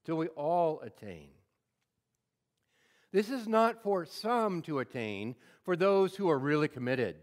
till 0.05 0.17
we 0.17 0.29
all 0.29 0.81
attain. 0.81 1.29
This 3.12 3.29
is 3.29 3.47
not 3.47 3.83
for 3.83 4.07
some 4.07 4.62
to 4.62 4.79
attain, 4.79 5.35
for 5.64 5.76
those 5.76 6.17
who 6.17 6.31
are 6.31 6.38
really 6.38 6.69
committed, 6.69 7.17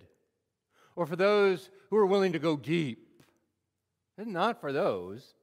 or 0.96 1.06
for 1.06 1.16
those 1.16 1.70
who 1.90 1.98
are 1.98 2.06
willing 2.06 2.34
to 2.34 2.40
go 2.40 2.56
deep. 2.56 3.24
This 4.18 4.28
is 4.28 4.34
not 4.34 4.62
for 4.62 4.72
those. 4.72 5.34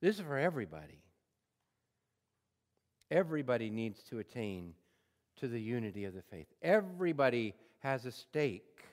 This 0.00 0.18
is 0.18 0.24
for 0.24 0.38
everybody. 0.38 1.02
Everybody 3.10 3.70
needs 3.70 4.02
to 4.04 4.18
attain 4.18 4.74
to 5.36 5.48
the 5.48 5.60
unity 5.60 6.04
of 6.04 6.14
the 6.14 6.22
faith. 6.22 6.46
Everybody 6.62 7.54
has 7.80 8.06
a 8.06 8.12
stake 8.12 8.84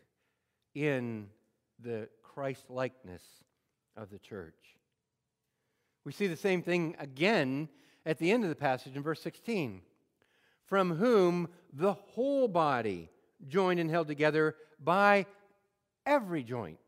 in 0.73 1.27
the 1.79 2.09
Christ 2.23 2.69
likeness 2.69 3.23
of 3.95 4.09
the 4.09 4.19
church. 4.19 4.55
We 6.03 6.11
see 6.11 6.27
the 6.27 6.35
same 6.35 6.61
thing 6.61 6.95
again 6.99 7.69
at 8.05 8.17
the 8.17 8.31
end 8.31 8.43
of 8.43 8.49
the 8.49 8.55
passage 8.55 8.95
in 8.95 9.03
verse 9.03 9.21
16. 9.21 9.81
From 10.65 10.95
whom 10.95 11.49
the 11.73 11.93
whole 11.93 12.47
body, 12.47 13.09
joined 13.47 13.79
and 13.79 13.89
held 13.89 14.07
together 14.07 14.55
by 14.83 15.25
every 16.05 16.43
joint 16.43 16.79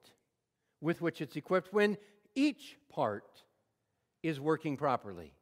with 0.82 1.02
which 1.02 1.22
it's 1.22 1.36
equipped, 1.36 1.74
when 1.74 1.98
each 2.36 2.78
part 2.90 3.44
is 4.22 4.40
working 4.40 4.78
properly, 4.78 5.34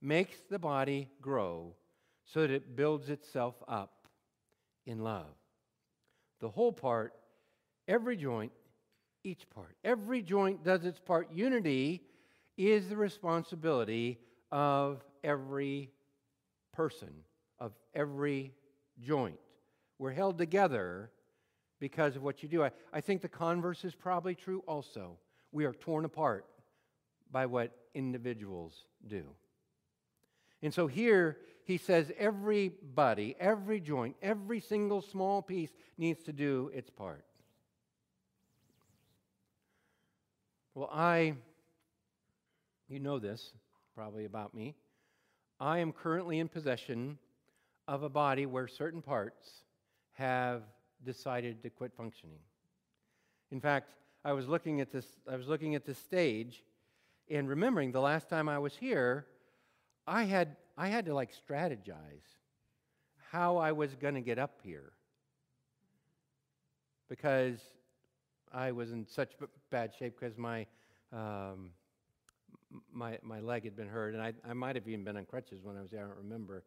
makes 0.00 0.36
the 0.50 0.58
body 0.58 1.08
grow 1.20 1.74
so 2.24 2.40
that 2.40 2.50
it 2.50 2.76
builds 2.76 3.08
itself 3.08 3.54
up 3.68 4.08
in 4.86 4.98
love. 4.98 5.34
The 6.40 6.48
whole 6.48 6.72
part, 6.72 7.14
every 7.88 8.16
joint, 8.16 8.52
each 9.22 9.48
part. 9.50 9.76
Every 9.84 10.20
joint 10.22 10.64
does 10.64 10.84
its 10.84 10.98
part. 10.98 11.32
Unity 11.32 12.02
is 12.56 12.88
the 12.88 12.96
responsibility 12.96 14.18
of 14.52 15.04
every 15.22 15.90
person, 16.72 17.10
of 17.58 17.72
every 17.94 18.52
joint. 19.00 19.38
We're 19.98 20.12
held 20.12 20.38
together 20.38 21.10
because 21.80 22.16
of 22.16 22.22
what 22.22 22.42
you 22.42 22.48
do. 22.48 22.62
I, 22.62 22.70
I 22.92 23.00
think 23.00 23.22
the 23.22 23.28
converse 23.28 23.84
is 23.84 23.94
probably 23.94 24.34
true 24.34 24.62
also. 24.66 25.18
We 25.52 25.64
are 25.64 25.72
torn 25.72 26.04
apart 26.04 26.46
by 27.30 27.46
what 27.46 27.76
individuals 27.94 28.86
do. 29.06 29.24
And 30.62 30.72
so 30.72 30.86
here 30.86 31.38
he 31.64 31.78
says 31.78 32.12
everybody, 32.18 33.36
every 33.40 33.80
joint, 33.80 34.16
every 34.22 34.60
single 34.60 35.02
small 35.02 35.42
piece 35.42 35.70
needs 35.98 36.22
to 36.24 36.32
do 36.32 36.70
its 36.74 36.90
part. 36.90 37.24
Well, 40.74 40.90
I, 40.92 41.34
you 42.88 42.98
know 42.98 43.18
this 43.18 43.52
probably 43.94 44.24
about 44.24 44.54
me. 44.54 44.74
I 45.60 45.78
am 45.78 45.92
currently 45.92 46.38
in 46.38 46.48
possession 46.48 47.18
of 47.86 48.02
a 48.02 48.08
body 48.08 48.46
where 48.46 48.66
certain 48.66 49.02
parts 49.02 49.64
have 50.12 50.62
decided 51.04 51.62
to 51.62 51.70
quit 51.70 51.92
functioning. 51.96 52.38
In 53.50 53.60
fact, 53.60 53.94
I 54.24 54.32
was 54.32 54.48
looking 54.48 54.80
at 54.80 54.90
this 54.90 55.06
I 55.30 55.36
was 55.36 55.46
looking 55.46 55.74
at 55.74 55.84
this 55.84 55.98
stage 55.98 56.64
and 57.30 57.48
remembering 57.48 57.92
the 57.92 58.00
last 58.00 58.28
time 58.28 58.48
I 58.48 58.58
was 58.58 58.76
here, 58.76 59.26
I 60.06 60.24
had 60.24 60.56
I 60.76 60.88
had 60.88 61.06
to 61.06 61.14
like 61.14 61.30
strategize 61.32 62.26
how 63.30 63.56
I 63.56 63.72
was 63.72 63.94
going 63.94 64.14
to 64.14 64.20
get 64.20 64.38
up 64.38 64.60
here 64.62 64.92
because 67.08 67.58
I 68.52 68.72
was 68.72 68.92
in 68.92 69.06
such 69.06 69.32
bad 69.70 69.92
shape 69.98 70.18
because 70.18 70.36
my 70.36 70.66
um, 71.12 71.70
my 72.92 73.18
my 73.22 73.40
leg 73.40 73.64
had 73.64 73.76
been 73.76 73.88
hurt, 73.88 74.14
and 74.14 74.22
I 74.22 74.32
I 74.48 74.52
might 74.52 74.76
have 74.76 74.88
even 74.88 75.04
been 75.04 75.16
on 75.16 75.24
crutches 75.24 75.60
when 75.62 75.76
I 75.76 75.82
was 75.82 75.90
there. 75.90 76.04
I 76.04 76.08
don't 76.08 76.18
remember, 76.18 76.64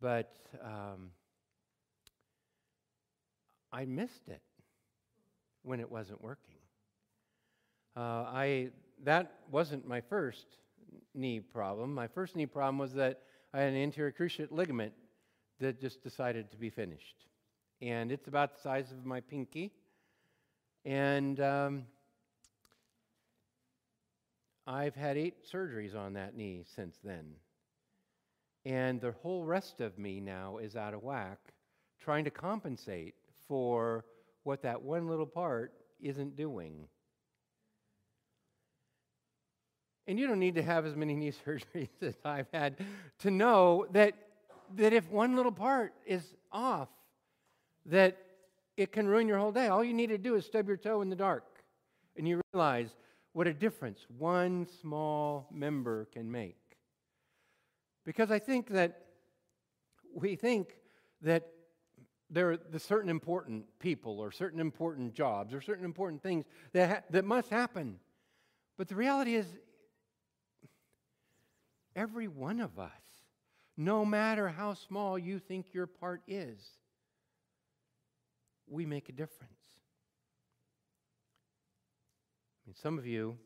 but 0.00 0.36
um, 0.64 1.10
I 3.72 3.84
missed 3.84 4.28
it 4.28 4.42
when 5.62 5.80
it 5.80 5.90
wasn't 5.90 6.22
working. 6.22 6.54
Uh, 7.96 8.24
I 8.26 8.70
that 9.04 9.32
wasn't 9.50 9.86
my 9.86 10.00
first 10.00 10.46
knee 11.14 11.40
problem. 11.40 11.94
My 11.94 12.06
first 12.06 12.36
knee 12.36 12.46
problem 12.46 12.78
was 12.78 12.92
that 12.94 13.22
I 13.52 13.60
had 13.60 13.72
an 13.72 13.76
anterior 13.76 14.12
cruciate 14.12 14.50
ligament 14.50 14.92
that 15.60 15.80
just 15.80 16.02
decided 16.02 16.50
to 16.50 16.56
be 16.56 16.70
finished, 16.70 17.26
and 17.82 18.12
it's 18.12 18.28
about 18.28 18.54
the 18.54 18.60
size 18.60 18.92
of 18.92 19.04
my 19.04 19.20
pinky, 19.20 19.72
and 20.84 21.40
um, 21.40 21.84
I've 24.68 24.94
had 24.94 25.16
eight 25.16 25.50
surgeries 25.50 25.96
on 25.96 26.12
that 26.12 26.36
knee 26.36 26.62
since 26.76 26.98
then. 27.02 27.24
And 28.66 29.00
the 29.00 29.12
whole 29.22 29.42
rest 29.42 29.80
of 29.80 29.98
me 29.98 30.20
now 30.20 30.58
is 30.58 30.76
out 30.76 30.92
of 30.92 31.02
whack, 31.02 31.38
trying 31.98 32.24
to 32.24 32.30
compensate 32.30 33.14
for 33.48 34.04
what 34.42 34.60
that 34.62 34.82
one 34.82 35.08
little 35.08 35.26
part 35.26 35.72
isn't 36.02 36.36
doing. 36.36 36.86
And 40.06 40.18
you 40.18 40.26
don't 40.26 40.38
need 40.38 40.56
to 40.56 40.62
have 40.62 40.84
as 40.84 40.94
many 40.94 41.16
knee 41.16 41.32
surgeries 41.32 41.88
as 42.02 42.14
I've 42.22 42.48
had 42.52 42.76
to 43.20 43.30
know 43.30 43.86
that, 43.92 44.12
that 44.76 44.92
if 44.92 45.10
one 45.10 45.34
little 45.34 45.52
part 45.52 45.94
is 46.06 46.34
off, 46.52 46.90
that 47.86 48.18
it 48.76 48.92
can 48.92 49.08
ruin 49.08 49.28
your 49.28 49.38
whole 49.38 49.50
day. 49.50 49.68
All 49.68 49.82
you 49.82 49.94
need 49.94 50.08
to 50.08 50.18
do 50.18 50.34
is 50.34 50.44
stub 50.44 50.68
your 50.68 50.76
toe 50.76 51.00
in 51.00 51.08
the 51.08 51.16
dark, 51.16 51.46
and 52.18 52.28
you 52.28 52.42
realize 52.52 52.94
what 53.38 53.46
a 53.46 53.54
difference 53.54 54.04
one 54.18 54.66
small 54.80 55.46
member 55.52 56.06
can 56.06 56.28
make. 56.28 56.76
Because 58.04 58.32
I 58.32 58.40
think 58.40 58.70
that 58.70 59.04
we 60.12 60.34
think 60.34 60.74
that 61.22 61.46
there 62.28 62.50
are 62.50 62.56
the 62.56 62.80
certain 62.80 63.08
important 63.08 63.66
people 63.78 64.18
or 64.18 64.32
certain 64.32 64.58
important 64.58 65.14
jobs 65.14 65.54
or 65.54 65.60
certain 65.60 65.84
important 65.84 66.20
things 66.20 66.46
that, 66.72 66.90
ha- 66.90 67.02
that 67.10 67.24
must 67.24 67.48
happen. 67.48 68.00
But 68.76 68.88
the 68.88 68.96
reality 68.96 69.36
is, 69.36 69.46
every 71.94 72.26
one 72.26 72.58
of 72.58 72.76
us, 72.80 72.90
no 73.76 74.04
matter 74.04 74.48
how 74.48 74.74
small 74.74 75.16
you 75.16 75.38
think 75.38 75.72
your 75.72 75.86
part 75.86 76.22
is, 76.26 76.58
we 78.66 78.84
make 78.84 79.08
a 79.08 79.12
difference. 79.12 79.57
Some 82.74 82.98
of 82.98 83.06
you, 83.06 83.36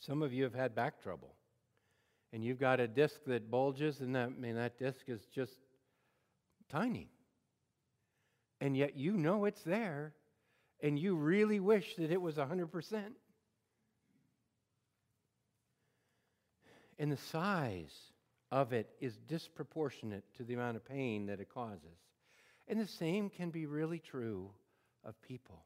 some 0.00 0.22
of 0.22 0.32
you 0.32 0.44
have 0.44 0.54
had 0.54 0.74
back 0.74 1.02
trouble, 1.02 1.34
and 2.32 2.44
you've 2.44 2.60
got 2.60 2.80
a 2.80 2.88
disc 2.88 3.20
that 3.26 3.50
bulges, 3.50 4.00
and 4.00 4.14
that, 4.14 4.26
I 4.26 4.40
mean, 4.40 4.56
that 4.56 4.78
disc 4.78 5.08
is 5.08 5.26
just 5.34 5.56
tiny 6.68 7.10
and 8.60 8.76
yet 8.76 8.96
you 8.96 9.16
know 9.16 9.46
it's 9.46 9.62
there, 9.62 10.12
and 10.82 10.98
you 10.98 11.16
really 11.16 11.60
wish 11.60 11.96
that 11.96 12.10
it 12.10 12.20
was 12.20 12.36
100%. 12.36 12.68
And 16.98 17.10
the 17.10 17.16
size 17.16 17.94
of 18.52 18.72
it 18.72 18.90
is 19.00 19.16
disproportionate 19.26 20.24
to 20.36 20.44
the 20.44 20.54
amount 20.54 20.76
of 20.76 20.84
pain 20.84 21.26
that 21.26 21.40
it 21.40 21.48
causes. 21.48 21.98
And 22.68 22.78
the 22.78 22.86
same 22.86 23.30
can 23.30 23.50
be 23.50 23.64
really 23.64 23.98
true 23.98 24.50
of 25.04 25.20
people. 25.22 25.64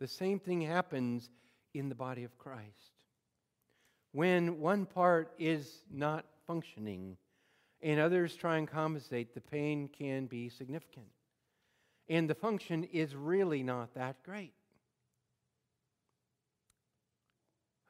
The 0.00 0.08
same 0.08 0.38
thing 0.38 0.60
happens 0.60 1.30
in 1.74 1.88
the 1.88 1.94
body 1.94 2.24
of 2.24 2.36
Christ. 2.38 2.92
When 4.12 4.60
one 4.60 4.86
part 4.86 5.32
is 5.38 5.82
not 5.90 6.24
functioning 6.46 7.16
and 7.82 8.00
others 8.00 8.34
try 8.34 8.56
and 8.58 8.68
compensate, 8.68 9.34
the 9.34 9.40
pain 9.40 9.88
can 9.88 10.26
be 10.26 10.48
significant 10.48 11.06
and 12.08 12.30
the 12.30 12.34
function 12.34 12.84
is 12.84 13.14
really 13.14 13.62
not 13.62 13.94
that 13.94 14.22
great. 14.22 14.52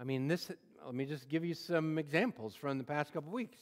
I 0.00 0.04
mean, 0.04 0.28
this, 0.28 0.50
let 0.84 0.94
me 0.94 1.06
just 1.06 1.28
give 1.28 1.44
you 1.44 1.54
some 1.54 1.98
examples 1.98 2.54
from 2.54 2.78
the 2.78 2.84
past 2.84 3.12
couple 3.12 3.32
weeks. 3.32 3.58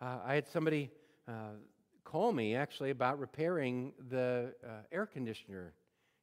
Uh, 0.00 0.18
I 0.24 0.34
had 0.34 0.48
somebody 0.48 0.90
uh, 1.28 1.56
call 2.04 2.32
me 2.32 2.54
actually 2.54 2.90
about 2.90 3.18
repairing 3.18 3.92
the 4.08 4.54
uh, 4.64 4.68
air 4.92 5.06
conditioner 5.06 5.72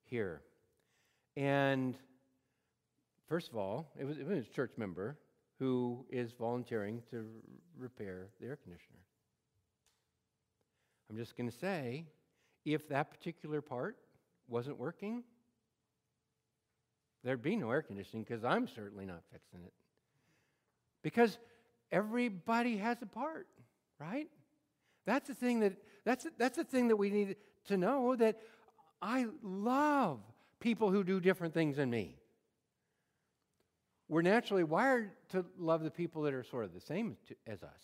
here. 0.03 0.41
And 1.35 1.97
first 3.27 3.49
of 3.49 3.55
all, 3.55 3.91
it 3.99 4.05
was, 4.05 4.17
it 4.17 4.27
was 4.27 4.39
a 4.39 4.49
church 4.49 4.71
member 4.77 5.17
who 5.59 6.05
is 6.09 6.33
volunteering 6.33 7.01
to 7.11 7.25
repair 7.77 8.27
the 8.39 8.47
air 8.47 8.55
conditioner. 8.55 8.99
I'm 11.09 11.17
just 11.17 11.37
going 11.37 11.49
to 11.49 11.55
say 11.55 12.05
if 12.65 12.87
that 12.89 13.11
particular 13.11 13.61
part 13.61 13.97
wasn't 14.47 14.77
working, 14.77 15.23
there'd 17.23 17.41
be 17.41 17.55
no 17.55 17.69
air 17.69 17.81
conditioning 17.81 18.23
because 18.23 18.43
I'm 18.43 18.67
certainly 18.67 19.05
not 19.05 19.21
fixing 19.31 19.63
it. 19.65 19.73
Because 21.03 21.37
everybody 21.91 22.77
has 22.77 23.01
a 23.01 23.05
part, 23.05 23.47
right? 23.99 24.27
That's 25.05 25.27
the 25.27 25.35
thing 25.35 25.59
that 25.61 25.73
that's 26.05 26.27
that's 26.37 26.57
the 26.57 26.63
thing 26.63 26.87
that 26.89 26.95
we 26.95 27.09
need 27.09 27.35
to 27.67 27.77
know 27.77 28.15
that 28.15 28.39
I 29.01 29.27
love 29.43 30.19
people 30.61 30.91
who 30.91 31.03
do 31.03 31.19
different 31.19 31.53
things 31.53 31.75
than 31.75 31.89
me. 31.89 32.15
We're 34.07 34.21
naturally 34.21 34.63
wired 34.63 35.11
to 35.29 35.45
love 35.57 35.83
the 35.83 35.91
people 35.91 36.21
that 36.23 36.33
are 36.33 36.43
sort 36.43 36.65
of 36.65 36.73
the 36.73 36.81
same 36.81 37.17
as 37.45 37.63
us. 37.63 37.81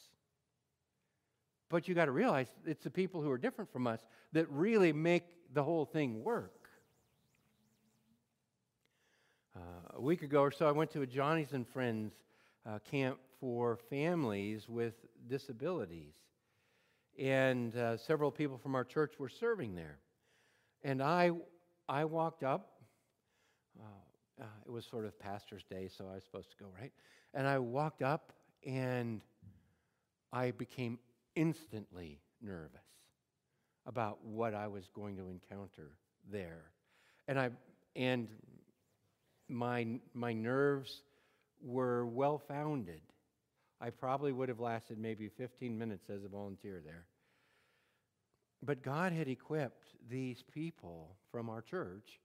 But 1.70 1.88
you 1.88 1.96
got 1.96 2.06
to 2.06 2.12
realize 2.12 2.48
it's 2.66 2.84
the 2.84 2.90
people 2.90 3.22
who 3.22 3.32
are 3.32 3.38
different 3.38 3.72
from 3.72 3.88
us 3.88 4.00
that 4.32 4.50
really 4.50 4.94
make 4.94 5.24
the 5.54 5.64
whole 5.64 5.86
thing 5.86 6.24
work. 6.24 6.70
Uh, 9.56 9.60
a 9.96 10.02
week 10.02 10.22
ago 10.22 10.42
or 10.42 10.52
so, 10.52 10.68
I 10.68 10.72
went 10.72 10.92
to 10.92 11.02
a 11.02 11.08
Joni's 11.08 11.54
and 11.54 11.68
Friends 11.68 12.14
uh, 12.66 12.80
camp 12.80 13.18
for 13.40 13.78
families 13.90 14.70
with 14.70 14.94
disabilities. 15.28 16.14
And 17.18 17.76
uh, 17.76 17.98
several 17.98 18.32
people 18.32 18.58
from 18.58 18.76
our 18.76 18.84
church 18.84 19.14
were 19.18 19.30
serving 19.30 19.76
there. 19.76 19.98
And 20.84 21.02
I, 21.02 21.32
I 21.90 22.06
walked 22.06 22.44
up. 22.44 22.74
Uh, 23.80 24.42
uh, 24.42 24.46
it 24.66 24.72
was 24.72 24.86
sort 24.86 25.06
of 25.06 25.18
pastor's 25.20 25.64
day, 25.64 25.90
so 25.96 26.06
I 26.12 26.16
was 26.16 26.24
supposed 26.24 26.52
to 26.52 26.58
go, 26.58 26.70
right? 26.80 26.92
And 27.34 27.48
I 27.48 27.60
walked 27.60 28.02
up 28.02 28.34
and 28.66 29.22
I 30.32 30.52
became 30.52 31.00
instantly 31.36 32.20
nervous 32.42 32.82
about 33.86 34.24
what 34.24 34.54
I 34.54 34.68
was 34.68 34.90
going 34.94 35.16
to 35.18 35.30
encounter 35.30 35.92
there. 36.30 36.72
And 37.28 37.40
I 37.40 37.50
and 37.96 38.28
my 39.48 39.88
my 40.14 40.34
nerves 40.34 41.02
were 41.62 42.06
well 42.06 42.38
founded. 42.38 43.02
I 43.80 43.92
probably 43.92 44.32
would 44.32 44.50
have 44.50 44.60
lasted 44.60 44.98
maybe 44.98 45.30
15 45.30 45.78
minutes 45.78 46.10
as 46.10 46.24
a 46.24 46.28
volunteer 46.28 46.82
there. 46.84 47.06
But 48.64 48.82
God 48.82 49.12
had 49.12 49.28
equipped 49.28 49.88
these 50.10 50.44
people 50.54 51.16
from 51.32 51.50
our 51.50 51.62
church 51.62 52.20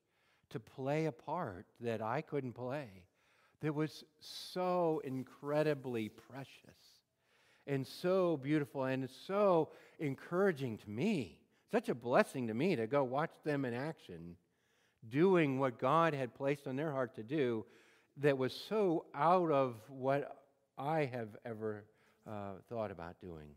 to 0.51 0.61
play 0.61 1.07
a 1.07 1.13
part 1.13 1.67
that 1.81 2.03
I 2.03 2.21
couldn't 2.21 2.53
play 2.53 2.89
that 3.61 3.75
was 3.75 4.05
so 4.21 5.01
incredibly 5.05 6.09
precious 6.09 6.51
and 7.67 7.87
so 7.87 8.37
beautiful 8.37 8.85
and 8.85 9.09
so 9.27 9.71
encouraging 9.99 10.79
to 10.79 10.91
me. 10.91 11.39
Such 11.71 11.89
a 11.89 11.95
blessing 11.95 12.49
to 12.49 12.55
me 12.55 12.77
to 12.77 12.87
go 12.87 13.05
watch 13.05 13.31
them 13.45 13.65
in 13.65 13.73
action, 13.73 14.37
doing 15.09 15.59
what 15.59 15.79
God 15.79 16.13
had 16.13 16.35
placed 16.35 16.67
on 16.67 16.77
their 16.77 16.91
heart 16.91 17.15
to 17.15 17.23
do 17.23 17.65
that 18.19 18.37
was 18.37 18.53
so 18.69 19.07
out 19.15 19.51
of 19.51 19.77
what 19.89 20.43
I 20.77 21.05
have 21.07 21.29
ever 21.45 21.85
uh, 22.29 22.55
thought 22.69 22.91
about 22.91 23.21
doing, 23.21 23.49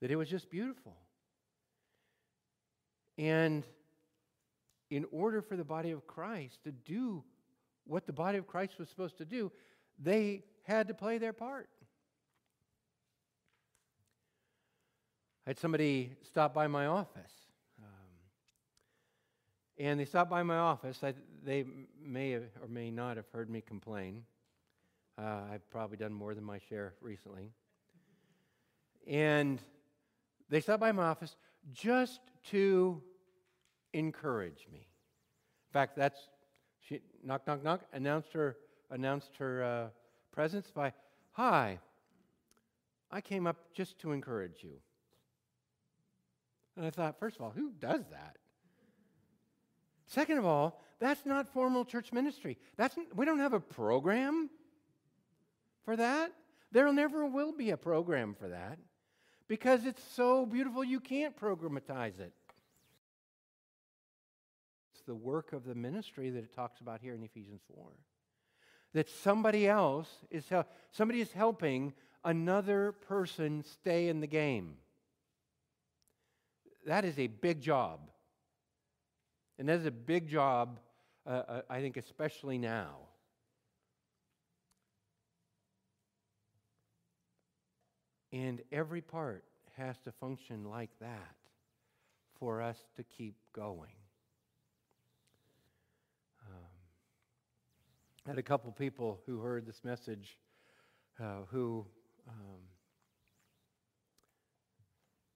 that 0.00 0.10
it 0.10 0.16
was 0.16 0.28
just 0.28 0.50
beautiful. 0.50 0.96
And 3.16 3.64
in 4.90 5.06
order 5.12 5.42
for 5.42 5.56
the 5.56 5.64
body 5.64 5.90
of 5.90 6.06
Christ 6.06 6.62
to 6.64 6.72
do 6.72 7.24
what 7.86 8.06
the 8.06 8.12
body 8.12 8.38
of 8.38 8.46
Christ 8.46 8.78
was 8.78 8.88
supposed 8.88 9.18
to 9.18 9.24
do, 9.24 9.52
they 10.02 10.44
had 10.62 10.88
to 10.88 10.94
play 10.94 11.18
their 11.18 11.32
part. 11.32 11.68
I 15.46 15.50
had 15.50 15.58
somebody 15.58 16.12
stop 16.22 16.54
by 16.54 16.66
my 16.68 16.86
office. 16.86 17.32
Um, 17.78 17.86
and 19.78 20.00
they 20.00 20.06
stopped 20.06 20.30
by 20.30 20.42
my 20.42 20.56
office. 20.56 20.98
I, 21.02 21.12
they 21.44 21.66
may 22.02 22.30
have, 22.30 22.44
or 22.62 22.68
may 22.68 22.90
not 22.90 23.16
have 23.16 23.26
heard 23.30 23.50
me 23.50 23.60
complain. 23.60 24.22
Uh, 25.18 25.40
I've 25.52 25.68
probably 25.70 25.98
done 25.98 26.12
more 26.12 26.34
than 26.34 26.44
my 26.44 26.58
share 26.70 26.94
recently. 27.02 27.52
And 29.06 29.60
they 30.48 30.60
stopped 30.60 30.80
by 30.80 30.92
my 30.92 31.04
office 31.04 31.36
just 31.72 32.20
to 32.50 33.02
encourage 33.92 34.66
me. 34.72 34.78
In 34.78 35.72
fact, 35.72 35.96
that's 35.96 36.18
she 36.80 37.00
knock 37.22 37.46
knock 37.46 37.62
knock 37.64 37.80
announced 37.92 38.32
her 38.32 38.56
announced 38.90 39.36
her 39.38 39.62
uh, 39.62 39.88
presence 40.32 40.70
by, 40.70 40.92
"Hi, 41.32 41.78
I 43.10 43.20
came 43.20 43.46
up 43.46 43.56
just 43.72 43.98
to 44.00 44.12
encourage 44.12 44.62
you." 44.62 44.76
And 46.76 46.84
I 46.84 46.90
thought, 46.90 47.18
first 47.18 47.36
of 47.36 47.42
all, 47.42 47.50
who 47.50 47.70
does 47.70 48.02
that? 48.10 48.36
Second 50.06 50.38
of 50.38 50.44
all, 50.44 50.82
that's 50.98 51.24
not 51.24 51.48
formal 51.48 51.84
church 51.84 52.12
ministry. 52.12 52.58
That's, 52.76 52.96
we 53.14 53.24
don't 53.24 53.38
have 53.38 53.52
a 53.52 53.60
program 53.60 54.50
for 55.84 55.96
that. 55.96 56.32
There 56.72 56.92
never 56.92 57.26
will 57.26 57.52
be 57.52 57.70
a 57.70 57.76
program 57.76 58.34
for 58.38 58.48
that 58.48 58.78
because 59.48 59.84
it's 59.84 60.02
so 60.14 60.46
beautiful 60.46 60.82
you 60.82 61.00
can't 61.00 61.36
programatize 61.36 62.18
it. 62.20 62.32
It's 64.92 65.02
the 65.06 65.14
work 65.14 65.52
of 65.52 65.64
the 65.64 65.74
ministry 65.74 66.30
that 66.30 66.38
it 66.38 66.54
talks 66.54 66.80
about 66.80 67.00
here 67.00 67.14
in 67.14 67.22
Ephesians 67.22 67.60
4. 67.74 67.84
That 68.94 69.08
somebody 69.08 69.66
else 69.66 70.08
is 70.30 70.44
somebody 70.92 71.20
is 71.20 71.32
helping 71.32 71.92
another 72.24 72.92
person 72.92 73.64
stay 73.64 74.08
in 74.08 74.20
the 74.20 74.26
game. 74.26 74.76
That 76.86 77.04
is 77.04 77.18
a 77.18 77.26
big 77.26 77.60
job. 77.60 78.00
And 79.58 79.68
that 79.68 79.78
is 79.80 79.86
a 79.86 79.90
big 79.90 80.28
job, 80.28 80.80
uh, 81.26 81.42
uh, 81.48 81.60
I 81.70 81.80
think, 81.80 81.96
especially 81.96 82.58
now. 82.58 82.96
And 88.34 88.60
every 88.72 89.00
part 89.00 89.44
has 89.76 89.96
to 90.00 90.10
function 90.10 90.64
like 90.64 90.90
that 91.00 91.36
for 92.40 92.60
us 92.60 92.76
to 92.96 93.04
keep 93.04 93.36
going. 93.54 93.94
Um, 96.44 96.66
I 98.26 98.30
had 98.30 98.38
a 98.38 98.42
couple 98.42 98.72
people 98.72 99.20
who 99.24 99.38
heard 99.38 99.66
this 99.66 99.84
message 99.84 100.36
uh, 101.20 101.42
who 101.52 101.86
um, 102.28 102.58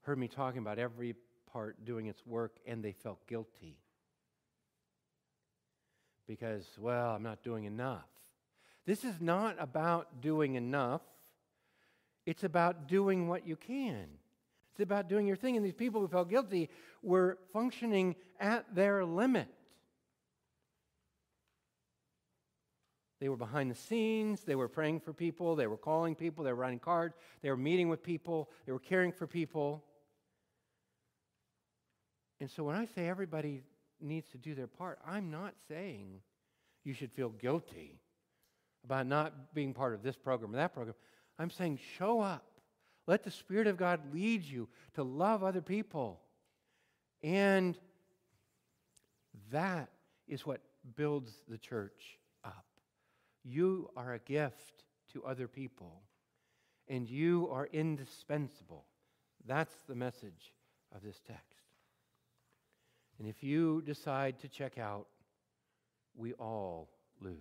heard 0.02 0.18
me 0.18 0.26
talking 0.26 0.58
about 0.58 0.80
every 0.80 1.14
part 1.52 1.84
doing 1.84 2.08
its 2.08 2.26
work 2.26 2.56
and 2.66 2.82
they 2.82 2.92
felt 2.92 3.24
guilty 3.28 3.78
because, 6.26 6.66
well, 6.80 7.12
I'm 7.12 7.22
not 7.22 7.44
doing 7.44 7.62
enough. 7.62 8.08
This 8.86 9.04
is 9.04 9.20
not 9.20 9.54
about 9.60 10.20
doing 10.20 10.56
enough, 10.56 11.02
it's 12.28 12.44
about 12.44 12.88
doing 12.88 13.26
what 13.26 13.46
you 13.46 13.56
can. 13.56 14.06
It's 14.72 14.82
about 14.82 15.08
doing 15.08 15.26
your 15.26 15.34
thing. 15.34 15.56
And 15.56 15.64
these 15.64 15.72
people 15.72 16.02
who 16.02 16.08
felt 16.08 16.28
guilty 16.28 16.68
were 17.02 17.38
functioning 17.54 18.16
at 18.38 18.74
their 18.74 19.02
limit. 19.02 19.48
They 23.18 23.30
were 23.30 23.38
behind 23.38 23.70
the 23.70 23.74
scenes. 23.74 24.42
They 24.42 24.56
were 24.56 24.68
praying 24.68 25.00
for 25.00 25.14
people. 25.14 25.56
They 25.56 25.66
were 25.66 25.78
calling 25.78 26.14
people. 26.14 26.44
They 26.44 26.52
were 26.52 26.58
writing 26.58 26.80
cards. 26.80 27.16
They 27.40 27.48
were 27.48 27.56
meeting 27.56 27.88
with 27.88 28.02
people. 28.02 28.50
They 28.66 28.72
were 28.72 28.78
caring 28.78 29.10
for 29.10 29.26
people. 29.26 29.82
And 32.40 32.50
so 32.50 32.62
when 32.62 32.76
I 32.76 32.84
say 32.84 33.08
everybody 33.08 33.62
needs 34.02 34.28
to 34.32 34.36
do 34.36 34.54
their 34.54 34.66
part, 34.66 34.98
I'm 35.06 35.30
not 35.30 35.54
saying 35.66 36.20
you 36.84 36.92
should 36.92 37.10
feel 37.10 37.30
guilty 37.30 37.98
about 38.84 39.06
not 39.06 39.54
being 39.54 39.72
part 39.72 39.94
of 39.94 40.02
this 40.02 40.14
program 40.14 40.52
or 40.52 40.58
that 40.58 40.74
program. 40.74 40.94
I'm 41.38 41.50
saying 41.50 41.78
show 41.96 42.20
up. 42.20 42.44
Let 43.06 43.22
the 43.22 43.30
Spirit 43.30 43.66
of 43.66 43.76
God 43.76 44.00
lead 44.12 44.44
you 44.44 44.68
to 44.94 45.02
love 45.02 45.42
other 45.42 45.62
people. 45.62 46.20
And 47.22 47.78
that 49.50 49.88
is 50.26 50.44
what 50.44 50.60
builds 50.96 51.32
the 51.48 51.58
church 51.58 52.18
up. 52.44 52.66
You 53.44 53.90
are 53.96 54.14
a 54.14 54.18
gift 54.18 54.84
to 55.12 55.24
other 55.24 55.48
people, 55.48 56.02
and 56.86 57.08
you 57.08 57.48
are 57.50 57.66
indispensable. 57.72 58.84
That's 59.46 59.74
the 59.88 59.94
message 59.94 60.52
of 60.94 61.02
this 61.02 61.20
text. 61.26 61.42
And 63.18 63.26
if 63.26 63.42
you 63.42 63.82
decide 63.82 64.38
to 64.40 64.48
check 64.48 64.78
out, 64.78 65.06
we 66.14 66.34
all 66.34 66.90
lose. 67.20 67.36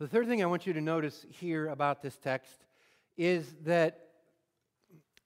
The 0.00 0.08
third 0.08 0.28
thing 0.28 0.42
I 0.42 0.46
want 0.46 0.66
you 0.66 0.72
to 0.72 0.80
notice 0.80 1.26
here 1.28 1.68
about 1.68 2.00
this 2.00 2.16
text 2.16 2.64
is 3.18 3.54
that 3.66 4.06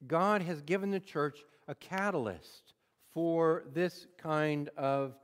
God 0.08 0.42
has 0.42 0.62
given 0.62 0.90
the 0.90 0.98
church 0.98 1.38
a 1.68 1.76
catalyst 1.76 2.74
for 3.12 3.62
this 3.72 4.08
kind 4.18 4.70
of 4.76 5.14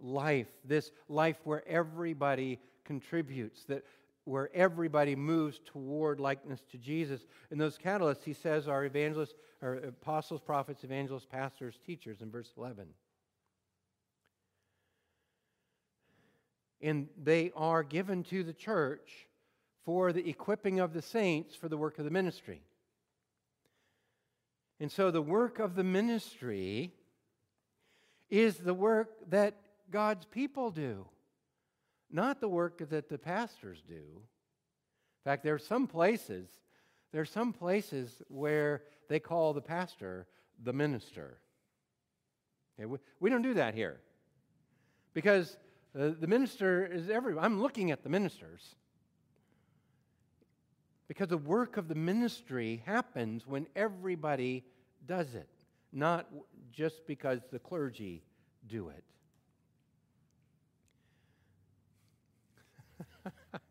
life, 0.00 0.46
this 0.64 0.92
life 1.08 1.38
where 1.42 1.66
everybody 1.66 2.60
contributes, 2.84 3.64
that 3.64 3.84
where 4.26 4.48
everybody 4.54 5.16
moves 5.16 5.58
toward 5.66 6.20
likeness 6.20 6.60
to 6.70 6.78
Jesus. 6.78 7.26
And 7.50 7.60
those 7.60 7.76
catalysts, 7.76 8.22
he 8.22 8.32
says, 8.32 8.68
are 8.68 8.84
evangelists, 8.84 9.34
or 9.60 9.74
apostles, 9.78 10.40
prophets, 10.40 10.84
evangelists, 10.84 11.26
pastors, 11.28 11.80
teachers 11.84 12.20
in 12.20 12.30
verse 12.30 12.52
11. 12.56 12.86
And 16.80 17.08
they 17.22 17.52
are 17.54 17.82
given 17.82 18.24
to 18.24 18.42
the 18.42 18.52
church 18.52 19.28
for 19.84 20.12
the 20.12 20.28
equipping 20.28 20.80
of 20.80 20.92
the 20.92 21.02
saints 21.02 21.54
for 21.54 21.68
the 21.68 21.76
work 21.76 21.98
of 21.98 22.04
the 22.04 22.10
ministry. 22.10 22.62
And 24.78 24.90
so 24.90 25.10
the 25.10 25.22
work 25.22 25.58
of 25.58 25.74
the 25.74 25.84
ministry 25.84 26.92
is 28.30 28.56
the 28.56 28.74
work 28.74 29.10
that 29.30 29.56
God's 29.90 30.24
people 30.26 30.70
do 30.70 31.06
not 32.12 32.40
the 32.40 32.48
work 32.48 32.88
that 32.90 33.08
the 33.08 33.18
pastors 33.18 33.82
do. 33.86 33.94
In 33.94 35.24
fact, 35.24 35.44
there 35.44 35.54
are 35.54 35.58
some 35.58 35.86
places, 35.86 36.48
there 37.12 37.22
are 37.22 37.26
some 37.26 37.52
places 37.52 38.22
where 38.28 38.82
they 39.08 39.20
call 39.20 39.52
the 39.52 39.60
pastor 39.60 40.26
the 40.62 40.72
minister. 40.72 41.38
Okay, 42.78 42.86
we, 42.86 42.98
we 43.20 43.30
don't 43.30 43.42
do 43.42 43.54
that 43.54 43.74
here 43.74 44.00
because 45.14 45.56
uh, 45.98 46.10
the 46.18 46.26
minister 46.26 46.86
is 46.86 47.10
everywhere. 47.10 47.44
I'm 47.44 47.60
looking 47.60 47.90
at 47.90 48.02
the 48.02 48.08
ministers 48.08 48.76
because 51.08 51.28
the 51.28 51.38
work 51.38 51.76
of 51.76 51.88
the 51.88 51.94
ministry 51.94 52.82
happens 52.86 53.46
when 53.46 53.66
everybody 53.74 54.64
does 55.06 55.34
it, 55.34 55.48
not 55.92 56.28
just 56.72 57.06
because 57.06 57.40
the 57.50 57.58
clergy 57.58 58.22
do 58.68 58.90
it. 58.90 59.04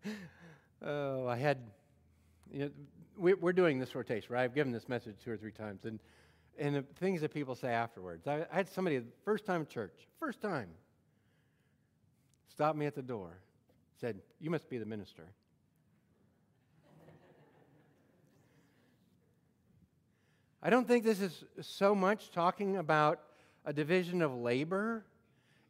oh, 0.86 1.28
I 1.28 1.38
had, 1.38 1.60
you 2.52 2.60
know, 2.60 2.70
we, 3.18 3.34
are 3.34 3.54
doing 3.54 3.80
this 3.80 3.96
rotation, 3.96 4.34
right? 4.34 4.44
I've 4.44 4.56
given 4.56 4.74
this 4.74 4.90
message 4.90 5.16
two 5.24 5.32
or 5.32 5.38
three 5.38 5.52
times, 5.52 5.86
and 5.86 6.00
and 6.60 6.76
the 6.76 6.82
things 7.00 7.22
that 7.22 7.34
people 7.34 7.56
say 7.56 7.70
afterwards. 7.70 8.28
I, 8.28 8.46
I 8.52 8.58
had 8.58 8.70
somebody 8.70 9.02
first 9.24 9.46
time 9.46 9.66
church, 9.66 9.94
first 10.20 10.42
time, 10.42 10.70
stopped 12.60 12.78
me 12.78 12.86
at 12.86 12.94
the 12.94 13.02
door, 13.02 13.40
said, 14.02 14.22
"You 14.38 14.50
must 14.50 14.70
be 14.70 14.78
the 14.80 14.86
minister." 14.86 15.24
I 20.62 20.70
don't 20.70 20.86
think 20.86 21.06
this 21.06 21.22
is 21.22 21.46
so 21.62 21.96
much 21.96 22.32
talking 22.32 22.76
about 22.76 23.22
a 23.64 23.72
division 23.72 24.22
of 24.22 24.36
labor 24.36 25.06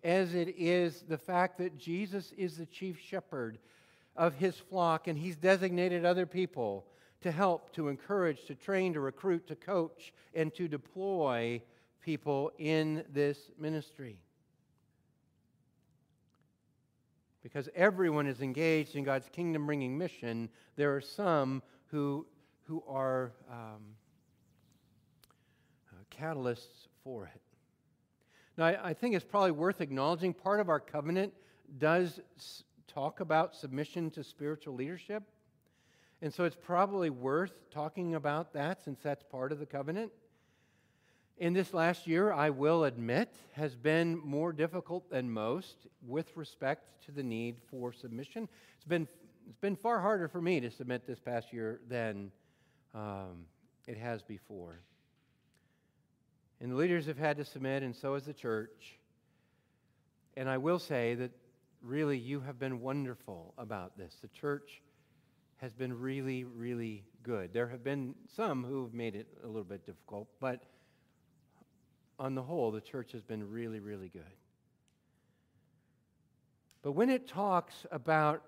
as 0.04 0.34
it 0.34 0.56
is 0.58 1.04
the 1.04 1.20
fact 1.20 1.60
that 1.60 1.78
Jesus 1.78 2.32
is 2.32 2.58
the 2.58 2.66
chief 2.66 2.98
shepherd 2.98 3.60
of 4.16 4.34
his 4.34 4.58
flock 4.58 5.08
and 5.08 5.16
he's 5.16 5.36
designated 5.36 6.06
other 6.06 6.26
people 6.26 6.88
to 7.22 7.32
help, 7.32 7.72
to 7.74 7.90
encourage, 7.90 8.46
to 8.46 8.56
train, 8.56 8.94
to 8.94 9.00
recruit, 9.00 9.46
to 9.46 9.56
coach, 9.56 10.12
and 10.34 10.52
to 10.56 10.68
deploy 10.68 11.62
people 12.02 12.52
in 12.58 13.06
this 13.14 13.52
ministry. 13.60 14.18
Because 17.50 17.68
everyone 17.76 18.28
is 18.28 18.42
engaged 18.42 18.96
in 18.96 19.04
God's 19.04 19.28
kingdom 19.30 19.66
bringing 19.66 19.98
mission, 19.98 20.50
there 20.76 20.96
are 20.96 21.02
some 21.02 21.64
who, 21.88 22.28
who 22.68 22.84
are 22.88 23.32
um, 23.50 23.96
uh, 25.92 25.96
catalysts 26.16 26.88
for 27.04 27.26
it. 27.26 27.42
Now, 28.56 28.66
I, 28.66 28.90
I, 28.90 28.94
think 28.94 29.16
it's 29.16 29.26
probably 29.26 29.52
worth 29.52 29.82
acknowledging 29.82 30.34
part 30.34 30.60
of 30.60 30.70
our 30.70 30.80
covenant 30.80 31.34
does 31.80 32.20
s- 32.38 32.64
talk 32.88 33.20
about 33.20 33.56
submission 33.56 34.12
to 34.12 34.24
spiritual 34.24 34.76
leadership. 34.76 35.24
And 36.22 36.32
so 36.32 36.44
it's 36.44 36.58
probably 36.58 37.10
worth 37.10 37.72
talking 37.72 38.14
about 38.14 38.54
that 38.54 38.84
since 38.84 39.00
that's 39.02 39.24
part 39.24 39.52
of 39.52 39.60
the 39.60 39.66
covenant. 39.66 40.12
In 41.40 41.54
this 41.54 41.74
last 41.74 42.06
year, 42.06 42.34
I 42.34 42.50
will 42.50 42.84
admit, 42.84 43.34
has 43.54 43.74
been 43.74 44.20
more 44.26 44.52
difficult 44.52 45.10
than 45.10 45.32
most 45.32 45.88
with 46.06 46.36
respect 46.36 47.06
to 47.06 47.14
the 47.14 47.24
need 47.24 47.56
for 47.72 47.94
submission. 47.94 48.50
It's 48.76 48.84
been, 48.84 49.08
it's 49.48 49.58
been 49.60 49.78
far 49.78 50.02
harder 50.02 50.28
for 50.28 50.42
me 50.42 50.60
to 50.60 50.70
submit 50.70 51.08
this 51.08 51.18
past 51.18 51.54
year 51.54 51.80
than 51.88 52.34
um, 52.94 53.46
it 53.88 53.98
has 53.98 54.22
before. 54.22 54.82
And 56.60 56.70
the 56.70 56.76
leaders 56.76 57.06
have 57.06 57.18
had 57.18 57.38
to 57.38 57.46
submit, 57.46 57.84
and 57.84 57.96
so 57.96 58.16
has 58.16 58.26
the 58.26 58.34
church. 58.34 59.00
And 60.36 60.50
I 60.50 60.58
will 60.58 60.80
say 60.80 61.16
that 61.16 61.32
really 61.82 62.18
you 62.18 62.42
have 62.42 62.60
been 62.60 62.82
wonderful 62.82 63.54
about 63.58 63.98
this. 63.98 64.14
The 64.22 64.28
church 64.28 64.82
has 65.62 65.72
been 65.72 65.98
really, 65.98 66.44
really 66.44 67.06
good. 67.24 67.54
There 67.54 67.70
have 67.70 67.84
been 67.84 68.14
some 68.36 68.66
who 68.66 68.84
have 68.84 68.94
made 68.94 69.16
it 69.16 69.28
a 69.42 69.48
little 69.48 69.64
bit 69.64 69.86
difficult, 69.86 70.28
but 70.42 70.66
on 72.20 72.36
the 72.36 72.44
whole, 72.44 72.70
the 72.70 72.82
church 72.82 73.14
has 73.14 73.24
been 73.24 73.50
really, 73.50 73.80
really 73.80 74.10
good. 74.10 74.22
But 76.82 76.92
when 76.92 77.10
it 77.10 77.28
talks 77.28 77.86
about 77.92 78.44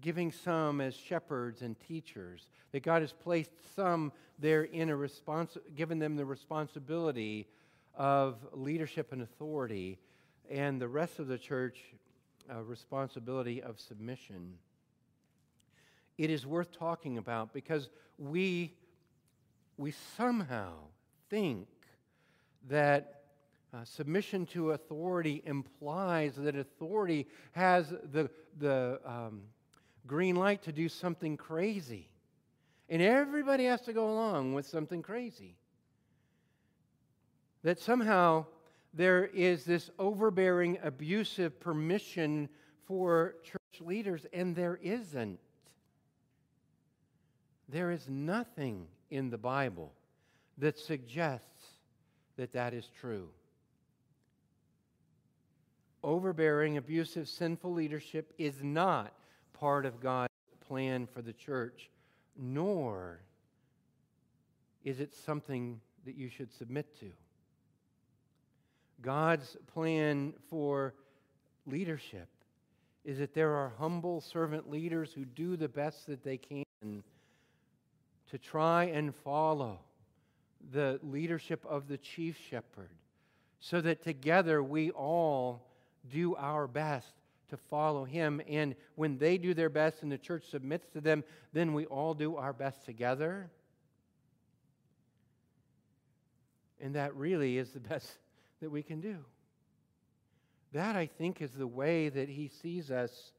giving 0.00 0.30
some 0.30 0.80
as 0.80 0.94
shepherds 0.94 1.62
and 1.62 1.76
teachers, 1.80 2.48
that 2.72 2.82
God 2.82 3.02
has 3.02 3.12
placed 3.12 3.50
some 3.74 4.12
there 4.38 4.64
in 4.64 4.88
a 4.88 4.96
response, 4.96 5.56
given 5.74 5.98
them 5.98 6.16
the 6.16 6.24
responsibility 6.24 7.48
of 7.94 8.36
leadership 8.52 9.12
and 9.12 9.22
authority, 9.22 9.98
and 10.48 10.80
the 10.80 10.88
rest 10.88 11.18
of 11.18 11.26
the 11.26 11.38
church 11.38 11.78
uh, 12.50 12.62
responsibility 12.62 13.60
of 13.62 13.80
submission. 13.80 14.54
It 16.16 16.30
is 16.30 16.46
worth 16.46 16.72
talking 16.72 17.18
about 17.18 17.52
because 17.52 17.88
we, 18.18 18.74
we 19.76 19.92
somehow 20.16 20.72
think 21.30 21.68
that 22.68 23.22
uh, 23.72 23.84
submission 23.84 24.46
to 24.46 24.72
authority 24.72 25.42
implies 25.44 26.34
that 26.36 26.56
authority 26.56 27.26
has 27.52 27.92
the, 28.12 28.30
the 28.58 29.00
um, 29.04 29.42
green 30.06 30.36
light 30.36 30.62
to 30.62 30.72
do 30.72 30.88
something 30.88 31.36
crazy. 31.36 32.08
And 32.88 33.02
everybody 33.02 33.64
has 33.64 33.82
to 33.82 33.92
go 33.92 34.10
along 34.10 34.54
with 34.54 34.66
something 34.66 35.02
crazy. 35.02 35.56
That 37.62 37.78
somehow 37.78 38.46
there 38.94 39.26
is 39.26 39.64
this 39.64 39.90
overbearing, 39.98 40.78
abusive 40.82 41.60
permission 41.60 42.48
for 42.86 43.34
church 43.44 43.80
leaders, 43.80 44.26
and 44.32 44.56
there 44.56 44.78
isn't. 44.82 45.38
There 47.68 47.90
is 47.90 48.08
nothing 48.08 48.86
in 49.10 49.28
the 49.28 49.36
Bible 49.36 49.92
that 50.56 50.78
suggests 50.78 51.77
that 52.38 52.52
that 52.52 52.72
is 52.72 52.88
true. 52.98 53.28
Overbearing, 56.02 56.78
abusive, 56.78 57.28
sinful 57.28 57.74
leadership 57.74 58.32
is 58.38 58.62
not 58.62 59.12
part 59.52 59.84
of 59.84 60.00
God's 60.00 60.32
plan 60.66 61.06
for 61.06 61.20
the 61.20 61.32
church, 61.32 61.90
nor 62.36 63.18
is 64.84 65.00
it 65.00 65.12
something 65.12 65.80
that 66.06 66.14
you 66.14 66.30
should 66.30 66.52
submit 66.52 66.98
to. 67.00 67.10
God's 69.02 69.56
plan 69.72 70.32
for 70.48 70.94
leadership 71.66 72.28
is 73.04 73.18
that 73.18 73.34
there 73.34 73.54
are 73.54 73.72
humble 73.78 74.20
servant 74.20 74.70
leaders 74.70 75.12
who 75.12 75.24
do 75.24 75.56
the 75.56 75.68
best 75.68 76.06
that 76.06 76.22
they 76.22 76.36
can 76.36 76.64
to 78.30 78.38
try 78.38 78.84
and 78.84 79.14
follow 79.14 79.80
the 80.72 81.00
leadership 81.02 81.64
of 81.66 81.88
the 81.88 81.98
chief 81.98 82.38
shepherd, 82.50 82.90
so 83.60 83.80
that 83.80 84.02
together 84.02 84.62
we 84.62 84.90
all 84.90 85.66
do 86.10 86.34
our 86.36 86.66
best 86.66 87.12
to 87.50 87.56
follow 87.56 88.04
him. 88.04 88.40
And 88.48 88.74
when 88.94 89.18
they 89.18 89.38
do 89.38 89.54
their 89.54 89.68
best 89.68 90.02
and 90.02 90.12
the 90.12 90.18
church 90.18 90.44
submits 90.50 90.88
to 90.90 91.00
them, 91.00 91.24
then 91.52 91.74
we 91.74 91.86
all 91.86 92.14
do 92.14 92.36
our 92.36 92.52
best 92.52 92.84
together. 92.84 93.50
And 96.80 96.94
that 96.94 97.14
really 97.14 97.58
is 97.58 97.70
the 97.70 97.80
best 97.88 98.18
that 98.60 98.70
we 98.70 98.82
can 98.82 99.00
do. 99.00 99.16
That, 100.72 100.96
I 100.96 101.06
think, 101.06 101.40
is 101.40 101.52
the 101.52 101.66
way 101.66 102.08
that 102.10 102.28
he 102.28 102.48
sees 102.48 102.90
us 102.90 103.32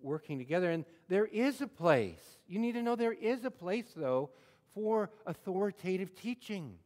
working 0.00 0.38
together. 0.38 0.70
And 0.70 0.84
there 1.08 1.26
is 1.26 1.60
a 1.60 1.66
place. 1.66 2.22
You 2.48 2.58
need 2.58 2.72
to 2.72 2.82
know 2.82 2.96
there 2.96 3.12
is 3.12 3.44
a 3.44 3.50
place, 3.50 3.92
though, 3.94 4.30
for 4.74 5.10
authoritative 5.26 6.14
teaching. 6.14 6.78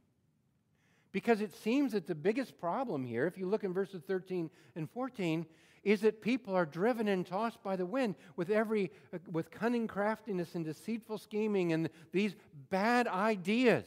Because 1.11 1.41
it 1.41 1.55
seems 1.55 1.93
that 1.93 2.07
the 2.07 2.15
biggest 2.15 2.59
problem 2.61 3.05
here, 3.05 3.27
if 3.27 3.39
you 3.39 3.47
look 3.47 3.65
in 3.65 3.73
verses 3.73 4.03
13 4.07 4.51
and 4.77 4.91
14, 4.91 5.47
is 5.83 6.01
that 6.03 6.21
people 6.21 6.55
are 6.55 6.67
driven 6.67 7.09
and 7.09 7.27
tossed 7.27 7.63
by 7.63 7.77
the 7.77 7.87
wind 7.87 8.15
with 8.37 8.51
every 8.51 8.91
uh, 9.15 9.19
with 9.31 9.51
cunning 9.51 9.87
craftiness 9.87 10.55
and 10.55 10.65
deceitful 10.65 11.17
scheming 11.19 11.73
and 11.73 11.89
these 12.13 12.35
bad 12.69 13.07
ideas. 13.07 13.85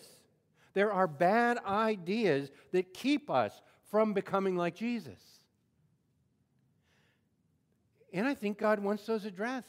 There 0.73 0.91
are 0.91 1.07
bad 1.07 1.59
ideas 1.59 2.49
that 2.71 2.93
keep 2.93 3.29
us 3.29 3.61
from 3.89 4.13
becoming 4.13 4.55
like 4.55 4.75
Jesus. 4.75 5.19
And 8.13 8.25
I 8.25 8.33
think 8.33 8.57
God 8.57 8.79
wants 8.79 9.05
those 9.05 9.25
addressed. 9.25 9.67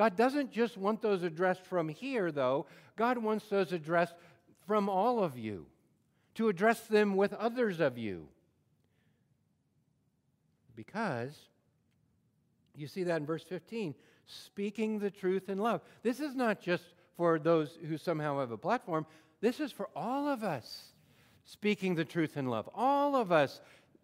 God 0.00 0.16
doesn't 0.16 0.50
just 0.50 0.78
want 0.78 1.02
those 1.02 1.22
addressed 1.22 1.66
from 1.66 1.90
here, 1.90 2.32
though. 2.32 2.64
God 2.96 3.18
wants 3.18 3.44
those 3.50 3.70
addressed 3.74 4.14
from 4.66 4.88
all 4.88 5.22
of 5.22 5.36
you, 5.36 5.66
to 6.36 6.48
address 6.48 6.80
them 6.86 7.16
with 7.16 7.34
others 7.34 7.80
of 7.80 7.98
you. 7.98 8.26
Because, 10.74 11.36
you 12.74 12.86
see 12.86 13.04
that 13.04 13.18
in 13.18 13.26
verse 13.26 13.42
15, 13.42 13.94
speaking 14.24 15.00
the 15.00 15.10
truth 15.10 15.50
in 15.50 15.58
love. 15.58 15.82
This 16.02 16.18
is 16.18 16.34
not 16.34 16.62
just 16.62 16.84
for 17.18 17.38
those 17.38 17.76
who 17.86 17.98
somehow 17.98 18.40
have 18.40 18.52
a 18.52 18.56
platform, 18.56 19.04
this 19.42 19.60
is 19.60 19.70
for 19.70 19.90
all 19.94 20.28
of 20.28 20.42
us 20.42 20.94
speaking 21.44 21.94
the 21.94 22.06
truth 22.06 22.38
in 22.38 22.46
love. 22.46 22.70
All 22.74 23.16
of 23.16 23.32
us 23.32 23.60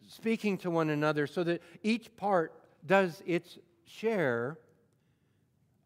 speaking 0.06 0.59
to 0.59 0.70
one 0.70 0.90
another 0.90 1.26
so 1.26 1.42
that 1.44 1.62
each 1.82 2.14
part 2.18 2.52
does 2.85 3.22
its 3.24 3.56
share 3.87 4.59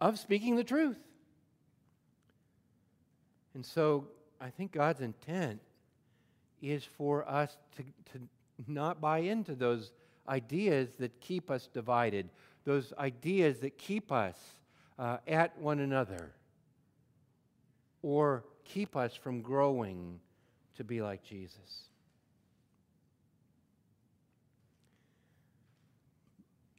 of 0.01 0.19
speaking 0.19 0.57
the 0.57 0.65
truth. 0.65 0.99
And 3.55 3.65
so 3.65 4.07
I 4.41 4.51
think 4.51 4.73
God's 4.73 5.01
intent 5.01 5.61
is 6.63 6.85
for 6.85 7.29
us 7.29 7.57
to, 7.77 7.83
to 8.13 8.25
not 8.67 9.01
buy 9.01 9.19
into 9.19 9.55
those 9.55 9.93
ideas 10.29 10.91
that 10.99 11.21
keep 11.21 11.51
us 11.51 11.69
divided, 11.73 12.29
those 12.65 12.93
ideas 12.99 13.59
that 13.61 13.77
keep 13.79 14.13
us 14.13 14.37
uh, 14.99 15.19
at 15.27 15.59
one 15.59 15.81
another, 15.81 16.33
or 18.03 18.45
keep 18.65 18.97
us 18.97 19.15
from 19.15 19.41
growing 19.41 20.21
to 20.77 20.85
be 20.85 21.03
like 21.03 21.23
Jesus. 21.23 21.89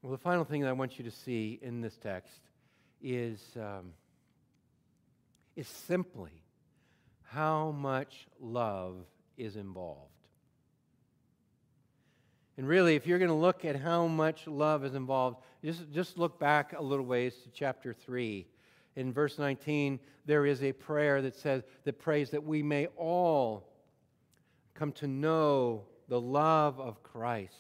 Well, 0.01 0.11
the 0.11 0.17
final 0.17 0.43
thing 0.43 0.61
that 0.61 0.69
I 0.69 0.73
want 0.73 0.97
you 0.97 1.05
to 1.05 1.11
see 1.11 1.59
in 1.61 1.81
this 1.81 1.95
text 1.97 2.39
is, 3.01 3.41
um, 3.55 3.93
is 5.55 5.67
simply 5.67 6.43
how 7.23 7.71
much 7.71 8.27
love 8.39 8.97
is 9.37 9.55
involved. 9.55 10.09
And 12.57 12.67
really, 12.67 12.95
if 12.95 13.07
you're 13.07 13.19
going 13.19 13.29
to 13.29 13.35
look 13.35 13.65
at 13.65 13.75
how 13.75 14.07
much 14.07 14.45
love 14.45 14.83
is 14.85 14.93
involved, 14.93 15.37
just, 15.63 15.91
just 15.91 16.17
look 16.17 16.39
back 16.39 16.73
a 16.77 16.81
little 16.81 17.05
ways 17.05 17.33
to 17.43 17.49
chapter 17.49 17.93
3. 17.93 18.45
In 18.95 19.13
verse 19.13 19.39
19, 19.39 19.99
there 20.25 20.45
is 20.45 20.61
a 20.61 20.73
prayer 20.73 21.21
that 21.21 21.35
says, 21.35 21.63
that 21.85 21.99
prays 21.99 22.31
that 22.31 22.43
we 22.43 22.61
may 22.61 22.87
all 22.97 23.69
come 24.73 24.91
to 24.93 25.07
know 25.07 25.83
the 26.07 26.19
love 26.19 26.79
of 26.79 27.01
Christ 27.03 27.55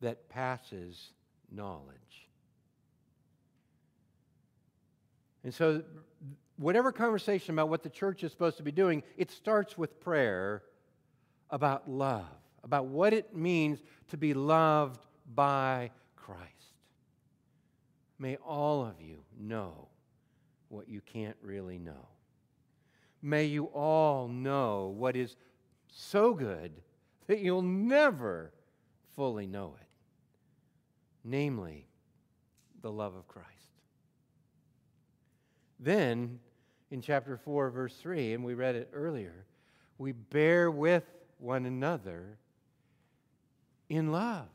that 0.00 0.28
passes 0.28 1.10
knowledge. 1.50 2.28
And 5.44 5.54
so, 5.54 5.82
whatever 6.56 6.92
conversation 6.92 7.54
about 7.54 7.68
what 7.68 7.82
the 7.82 7.88
church 7.88 8.22
is 8.22 8.32
supposed 8.32 8.56
to 8.58 8.62
be 8.62 8.72
doing, 8.72 9.02
it 9.16 9.30
starts 9.30 9.78
with 9.78 10.00
prayer 10.00 10.62
about 11.50 11.88
love, 11.90 12.26
about 12.62 12.86
what 12.86 13.12
it 13.12 13.34
means 13.34 13.80
to 14.08 14.16
be 14.16 14.34
loved 14.34 15.06
by 15.34 15.90
Christ. 16.16 16.44
May 18.18 18.36
all 18.36 18.84
of 18.84 19.00
you 19.00 19.24
know 19.38 19.88
what 20.68 20.88
you 20.88 21.00
can't 21.00 21.36
really 21.42 21.78
know. 21.78 22.08
May 23.22 23.46
you 23.46 23.64
all 23.66 24.28
know 24.28 24.94
what 24.96 25.16
is 25.16 25.36
so 25.88 26.34
good 26.34 26.72
that 27.26 27.40
you'll 27.40 27.62
never 27.62 28.52
fully 29.14 29.46
know 29.46 29.74
it 29.80 29.86
namely, 31.24 31.86
the 32.82 32.90
love 32.90 33.14
of 33.14 33.26
Christ. 33.28 33.48
Then, 35.80 36.38
in 36.90 37.00
chapter 37.00 37.38
4, 37.38 37.70
verse 37.70 37.96
3, 37.96 38.34
and 38.34 38.44
we 38.44 38.54
read 38.54 38.76
it 38.76 38.90
earlier, 38.92 39.46
we 39.96 40.12
bear 40.12 40.70
with 40.70 41.04
one 41.38 41.64
another 41.64 42.36
in 43.88 44.12
love. 44.12 44.46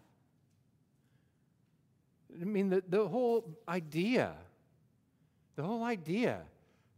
I 2.40 2.46
mean, 2.46 2.70
the, 2.70 2.84
the 2.88 3.08
whole 3.08 3.58
idea, 3.68 4.34
the 5.56 5.64
whole 5.64 5.84
idea 5.84 6.42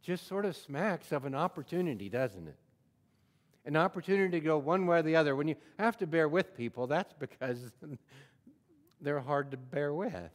just 0.02 0.28
sort 0.28 0.46
of 0.46 0.56
smacks 0.56 1.12
of 1.12 1.26
an 1.26 1.36
opportunity, 1.36 2.10
doesn't 2.10 2.48
it? 2.48 2.56
An 3.66 3.76
opportunity 3.76 4.40
to 4.40 4.46
go 4.46 4.58
one 4.58 4.86
way 4.88 5.00
or 5.00 5.02
the 5.02 5.16
other. 5.16 5.36
When 5.36 5.48
you 5.48 5.56
have 5.78 5.98
to 5.98 6.08
bear 6.08 6.30
with 6.30 6.56
people, 6.56 6.88
that's 6.88 7.14
because 7.20 7.72
they're 9.02 9.20
hard 9.20 9.52
to 9.52 9.58
bear 9.58 9.94
with. 9.94 10.32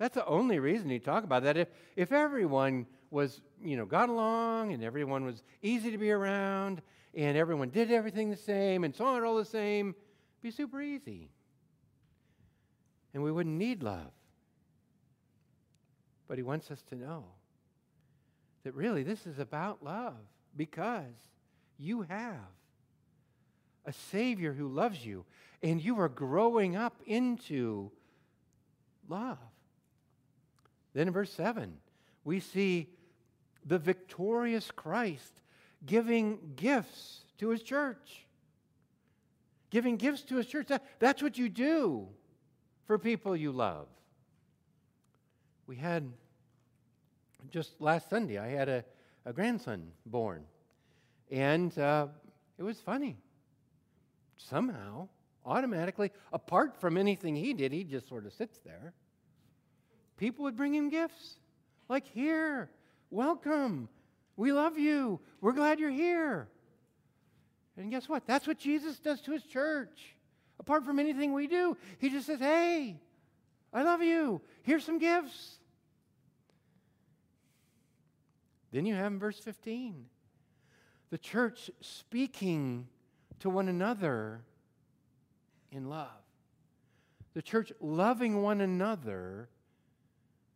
That's 0.00 0.14
the 0.14 0.24
only 0.24 0.58
reason 0.58 0.88
you 0.88 0.98
talk 0.98 1.24
about 1.24 1.42
that. 1.42 1.58
If, 1.58 1.68
if 1.94 2.10
everyone 2.10 2.86
was, 3.10 3.42
you 3.62 3.76
know, 3.76 3.84
got 3.84 4.08
along 4.08 4.72
and 4.72 4.82
everyone 4.82 5.26
was 5.26 5.42
easy 5.60 5.90
to 5.90 5.98
be 5.98 6.10
around 6.10 6.80
and 7.14 7.36
everyone 7.36 7.68
did 7.68 7.92
everything 7.92 8.30
the 8.30 8.36
same 8.36 8.84
and 8.84 8.96
saw 8.96 9.18
it 9.18 9.24
all 9.24 9.36
the 9.36 9.44
same, 9.44 9.90
it'd 9.90 10.42
be 10.42 10.50
super 10.50 10.80
easy 10.80 11.28
and 13.12 13.22
we 13.22 13.30
wouldn't 13.30 13.58
need 13.58 13.82
love. 13.82 14.10
But 16.28 16.38
he 16.38 16.42
wants 16.42 16.70
us 16.70 16.82
to 16.88 16.94
know 16.94 17.24
that 18.64 18.74
really 18.74 19.02
this 19.02 19.26
is 19.26 19.38
about 19.38 19.84
love 19.84 20.16
because 20.56 21.12
you 21.78 22.06
have 22.08 22.38
a 23.84 23.92
Savior 23.92 24.54
who 24.54 24.68
loves 24.68 25.04
you 25.04 25.26
and 25.62 25.78
you 25.78 26.00
are 26.00 26.08
growing 26.08 26.74
up 26.74 26.96
into 27.04 27.90
love. 29.06 29.36
Then 30.92 31.08
in 31.08 31.12
verse 31.12 31.32
7, 31.32 31.72
we 32.24 32.40
see 32.40 32.88
the 33.64 33.78
victorious 33.78 34.70
Christ 34.70 35.42
giving 35.86 36.38
gifts 36.56 37.24
to 37.38 37.48
his 37.50 37.62
church. 37.62 38.26
Giving 39.70 39.96
gifts 39.96 40.22
to 40.22 40.36
his 40.36 40.46
church. 40.46 40.68
That, 40.68 40.84
that's 40.98 41.22
what 41.22 41.38
you 41.38 41.48
do 41.48 42.08
for 42.86 42.98
people 42.98 43.36
you 43.36 43.52
love. 43.52 43.86
We 45.66 45.76
had, 45.76 46.10
just 47.50 47.80
last 47.80 48.10
Sunday, 48.10 48.38
I 48.38 48.48
had 48.48 48.68
a, 48.68 48.84
a 49.24 49.32
grandson 49.32 49.92
born. 50.04 50.44
And 51.30 51.76
uh, 51.78 52.08
it 52.58 52.64
was 52.64 52.80
funny. 52.80 53.16
Somehow, 54.36 55.08
automatically, 55.46 56.10
apart 56.32 56.80
from 56.80 56.96
anything 56.96 57.36
he 57.36 57.54
did, 57.54 57.72
he 57.72 57.84
just 57.84 58.08
sort 58.08 58.26
of 58.26 58.32
sits 58.32 58.58
there. 58.64 58.92
People 60.20 60.44
would 60.44 60.54
bring 60.54 60.74
him 60.74 60.90
gifts. 60.90 61.38
Like, 61.88 62.06
here, 62.06 62.68
welcome. 63.10 63.88
We 64.36 64.52
love 64.52 64.78
you. 64.78 65.18
We're 65.40 65.52
glad 65.52 65.80
you're 65.80 65.90
here. 65.90 66.46
And 67.78 67.90
guess 67.90 68.06
what? 68.06 68.26
That's 68.26 68.46
what 68.46 68.58
Jesus 68.58 68.98
does 68.98 69.22
to 69.22 69.32
his 69.32 69.42
church 69.44 70.14
apart 70.58 70.84
from 70.84 70.98
anything 70.98 71.32
we 71.32 71.46
do. 71.46 71.74
He 71.98 72.10
just 72.10 72.26
says, 72.26 72.38
Hey, 72.38 73.00
I 73.72 73.82
love 73.82 74.02
you. 74.02 74.42
Here's 74.62 74.84
some 74.84 74.98
gifts. 74.98 75.58
Then 78.72 78.84
you 78.84 78.94
have 78.94 79.12
in 79.12 79.18
verse 79.18 79.38
15 79.38 80.04
the 81.08 81.18
church 81.18 81.70
speaking 81.80 82.88
to 83.38 83.48
one 83.48 83.68
another 83.68 84.42
in 85.72 85.88
love. 85.88 86.08
The 87.32 87.42
church 87.42 87.72
loving 87.80 88.42
one 88.42 88.60
another 88.60 89.48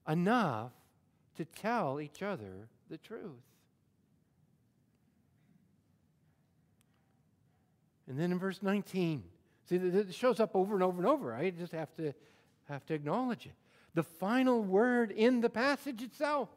enough 0.09 0.73
to 1.37 1.45
tell 1.45 2.01
each 2.01 2.23
other 2.23 2.69
the 2.91 2.99
truth. 2.99 3.33
And 8.07 8.19
then 8.19 8.33
in 8.33 8.39
verse 8.39 8.63
19, 8.63 9.25
See, 9.67 9.77
it 9.77 10.15
shows 10.15 10.41
up 10.41 10.55
over 10.55 10.75
and 10.75 10.83
over 10.83 10.99
and 10.99 11.07
over. 11.07 11.35
I 11.35 11.51
just 11.51 11.73
have 11.73 11.95
to, 11.97 12.13
have 12.69 12.85
to 12.87 12.95
acknowledge 12.95 13.47
it. 13.47 13.55
The 13.95 14.03
final 14.03 14.63
word 14.63 15.11
in 15.11 15.41
the 15.41 15.49
passage 15.49 16.03
itself 16.03 16.49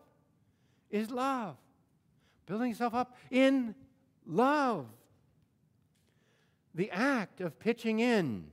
is 0.89 1.09
love. 1.09 1.55
Building 2.47 2.69
yourself 2.69 2.93
up 2.93 3.15
in 3.31 3.75
love. 4.25 4.87
The 6.75 6.91
act 6.91 7.39
of 7.39 7.59
pitching 7.59 7.99
in, 7.99 8.47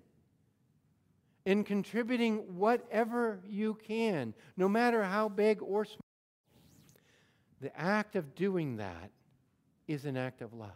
in 1.44 1.64
contributing 1.64 2.56
whatever 2.56 3.40
you 3.46 3.74
can, 3.86 4.34
no 4.56 4.68
matter 4.68 5.02
how 5.02 5.28
big 5.28 5.62
or 5.62 5.84
small. 5.84 6.00
The 7.60 7.78
act 7.78 8.16
of 8.16 8.34
doing 8.34 8.76
that 8.76 9.10
is 9.86 10.04
an 10.04 10.16
act 10.16 10.42
of 10.42 10.52
love. 10.54 10.70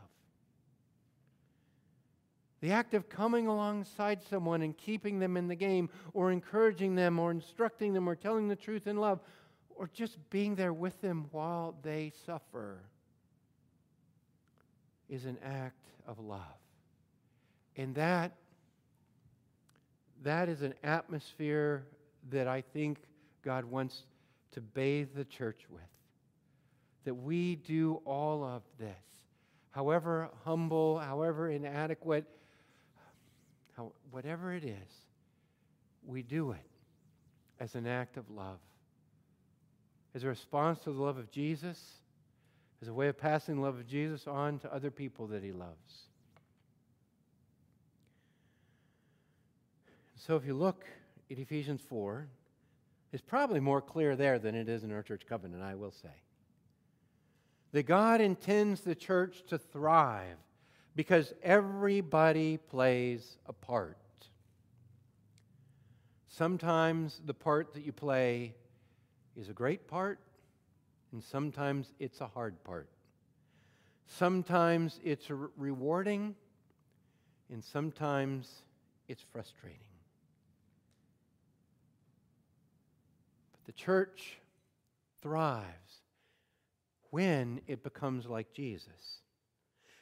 The 2.60 2.72
act 2.72 2.94
of 2.94 3.08
coming 3.08 3.46
alongside 3.46 4.22
someone 4.22 4.62
and 4.62 4.76
keeping 4.76 5.20
them 5.20 5.36
in 5.36 5.46
the 5.46 5.54
game, 5.54 5.88
or 6.12 6.32
encouraging 6.32 6.96
them, 6.96 7.18
or 7.18 7.30
instructing 7.30 7.92
them, 7.92 8.08
or 8.08 8.16
telling 8.16 8.48
the 8.48 8.56
truth 8.56 8.86
in 8.86 8.96
love, 8.96 9.20
or 9.76 9.88
just 9.92 10.18
being 10.28 10.56
there 10.56 10.72
with 10.72 11.00
them 11.00 11.28
while 11.30 11.76
they 11.82 12.12
suffer 12.26 12.80
is 15.08 15.24
an 15.24 15.38
act 15.44 15.86
of 16.06 16.18
love. 16.18 16.40
And 17.76 17.94
that, 17.94 18.32
that 20.22 20.48
is 20.48 20.62
an 20.62 20.74
atmosphere 20.82 21.86
that 22.30 22.48
I 22.48 22.60
think 22.60 22.98
God 23.44 23.64
wants 23.64 24.04
to 24.52 24.60
bathe 24.60 25.08
the 25.14 25.24
church 25.24 25.66
with. 25.70 25.82
That 27.04 27.14
we 27.14 27.56
do 27.56 28.02
all 28.04 28.44
of 28.44 28.62
this, 28.78 28.96
however 29.70 30.28
humble, 30.44 30.98
however 30.98 31.48
inadequate, 31.48 32.26
how, 33.76 33.92
whatever 34.10 34.52
it 34.52 34.64
is, 34.64 34.92
we 36.04 36.22
do 36.22 36.50
it 36.50 36.58
as 37.60 37.74
an 37.74 37.86
act 37.86 38.16
of 38.16 38.28
love, 38.30 38.58
as 40.14 40.24
a 40.24 40.28
response 40.28 40.80
to 40.80 40.92
the 40.92 41.00
love 41.00 41.16
of 41.16 41.30
Jesus, 41.30 41.80
as 42.82 42.88
a 42.88 42.94
way 42.94 43.08
of 43.08 43.18
passing 43.18 43.56
the 43.56 43.62
love 43.62 43.76
of 43.76 43.86
Jesus 43.86 44.26
on 44.26 44.58
to 44.60 44.74
other 44.74 44.90
people 44.90 45.26
that 45.28 45.42
he 45.42 45.52
loves. 45.52 46.07
So 50.18 50.34
if 50.34 50.44
you 50.44 50.54
look 50.54 50.84
at 51.30 51.38
Ephesians 51.38 51.80
4, 51.88 52.26
it's 53.12 53.22
probably 53.22 53.60
more 53.60 53.80
clear 53.80 54.16
there 54.16 54.38
than 54.38 54.56
it 54.56 54.68
is 54.68 54.82
in 54.82 54.92
our 54.92 55.02
church 55.02 55.22
covenant, 55.28 55.62
I 55.62 55.76
will 55.76 55.92
say. 55.92 56.08
That 57.72 57.84
God 57.84 58.20
intends 58.20 58.80
the 58.80 58.96
church 58.96 59.44
to 59.48 59.58
thrive 59.58 60.36
because 60.96 61.32
everybody 61.42 62.56
plays 62.56 63.38
a 63.46 63.52
part. 63.52 63.96
Sometimes 66.26 67.20
the 67.24 67.34
part 67.34 67.72
that 67.74 67.84
you 67.84 67.92
play 67.92 68.54
is 69.36 69.48
a 69.48 69.52
great 69.52 69.86
part, 69.86 70.18
and 71.12 71.22
sometimes 71.22 71.92
it's 72.00 72.20
a 72.20 72.26
hard 72.26 72.62
part. 72.64 72.88
Sometimes 74.08 74.98
it's 75.04 75.30
rewarding, 75.56 76.34
and 77.52 77.62
sometimes 77.62 78.62
it's 79.06 79.22
frustrating. 79.32 79.78
But 83.52 83.57
the 83.68 83.72
church 83.72 84.38
thrives 85.20 86.00
when 87.10 87.60
it 87.66 87.82
becomes 87.82 88.24
like 88.24 88.50
Jesus. 88.54 89.20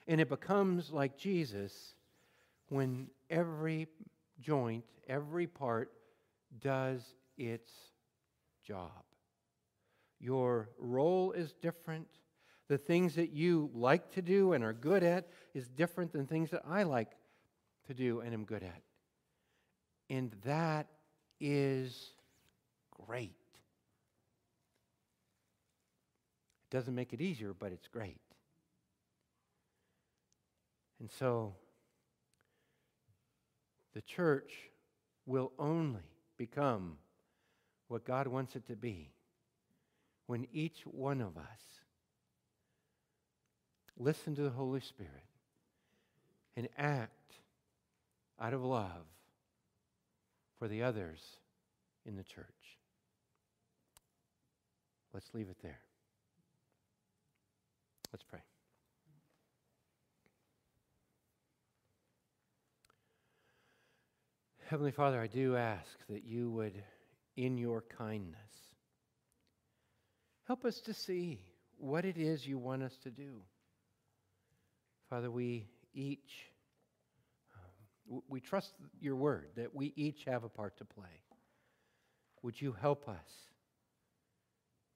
And 0.06 0.20
it 0.20 0.28
becomes 0.28 0.92
like 0.92 1.18
Jesus 1.18 1.94
when 2.68 3.08
every 3.28 3.88
joint, 4.40 4.84
every 5.08 5.48
part 5.48 5.90
does 6.60 7.02
its 7.36 7.72
job. 8.64 9.02
Your 10.20 10.68
role 10.78 11.32
is 11.32 11.52
different. 11.60 12.06
The 12.68 12.78
things 12.78 13.16
that 13.16 13.32
you 13.32 13.68
like 13.74 14.12
to 14.12 14.22
do 14.22 14.52
and 14.52 14.62
are 14.62 14.72
good 14.72 15.02
at 15.02 15.26
is 15.54 15.66
different 15.66 16.12
than 16.12 16.28
things 16.28 16.50
that 16.50 16.62
I 16.64 16.84
like 16.84 17.10
to 17.88 17.94
do 17.94 18.20
and 18.20 18.32
am 18.32 18.44
good 18.44 18.62
at. 18.62 18.82
And 20.08 20.32
that 20.44 20.86
is 21.40 22.12
great. 23.08 23.34
It 26.70 26.76
doesn't 26.76 26.94
make 26.94 27.12
it 27.12 27.20
easier, 27.20 27.54
but 27.54 27.72
it's 27.72 27.88
great. 27.88 28.20
And 30.98 31.10
so 31.10 31.54
the 33.94 34.02
church 34.02 34.52
will 35.26 35.52
only 35.58 36.00
become 36.36 36.98
what 37.88 38.04
God 38.04 38.26
wants 38.26 38.56
it 38.56 38.66
to 38.66 38.76
be 38.76 39.10
when 40.26 40.46
each 40.52 40.82
one 40.84 41.20
of 41.20 41.36
us 41.36 41.82
listen 43.98 44.34
to 44.34 44.42
the 44.42 44.50
Holy 44.50 44.80
Spirit 44.80 45.12
and 46.56 46.68
act 46.76 47.12
out 48.40 48.52
of 48.52 48.62
love 48.62 49.06
for 50.58 50.68
the 50.68 50.82
others 50.82 51.20
in 52.04 52.16
the 52.16 52.24
church. 52.24 52.44
Let's 55.12 55.32
leave 55.32 55.48
it 55.48 55.58
there. 55.62 55.85
Let's 58.16 58.24
pray. 58.30 58.40
Heavenly 64.70 64.90
Father, 64.90 65.20
I 65.20 65.26
do 65.26 65.54
ask 65.54 65.86
that 66.08 66.24
you 66.24 66.50
would, 66.52 66.82
in 67.36 67.58
your 67.58 67.84
kindness, 67.98 68.38
help 70.46 70.64
us 70.64 70.80
to 70.86 70.94
see 70.94 71.40
what 71.76 72.06
it 72.06 72.16
is 72.16 72.46
you 72.46 72.56
want 72.56 72.82
us 72.82 72.96
to 73.02 73.10
do. 73.10 73.42
Father, 75.10 75.30
we 75.30 75.68
each, 75.92 76.46
um, 78.10 78.22
we 78.30 78.40
trust 78.40 78.72
your 78.98 79.16
word 79.16 79.48
that 79.56 79.74
we 79.74 79.92
each 79.94 80.24
have 80.24 80.42
a 80.42 80.48
part 80.48 80.78
to 80.78 80.86
play. 80.86 81.20
Would 82.40 82.62
you 82.62 82.74
help 82.80 83.10
us 83.10 83.28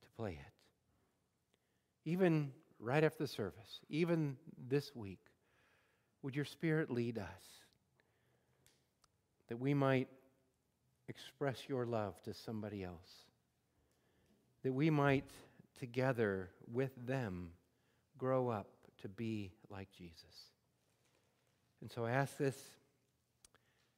to 0.04 0.10
play 0.16 0.30
it? 0.30 2.10
Even 2.10 2.52
right 2.80 3.04
after 3.04 3.24
the 3.24 3.28
service, 3.28 3.80
even 3.88 4.36
this 4.68 4.94
week, 4.94 5.20
would 6.22 6.34
your 6.34 6.44
spirit 6.44 6.90
lead 6.90 7.18
us 7.18 7.26
that 9.48 9.58
we 9.58 9.74
might 9.74 10.08
express 11.08 11.68
your 11.68 11.86
love 11.86 12.20
to 12.22 12.34
somebody 12.34 12.82
else? 12.82 13.24
That 14.62 14.72
we 14.72 14.90
might 14.90 15.30
together 15.78 16.50
with 16.70 16.90
them 17.06 17.50
grow 18.18 18.48
up 18.48 18.68
to 19.02 19.08
be 19.08 19.52
like 19.70 19.88
Jesus. 19.96 20.50
And 21.80 21.90
so 21.90 22.04
I 22.04 22.12
ask 22.12 22.36
this 22.36 22.56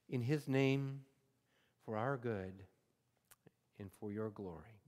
in 0.09 0.21
his 0.23 0.47
name 0.47 1.01
for 1.85 1.97
our 1.97 2.17
good 2.17 2.55
and 3.79 3.91
for 3.99 4.13
your 4.13 4.31
glory. 4.31 4.82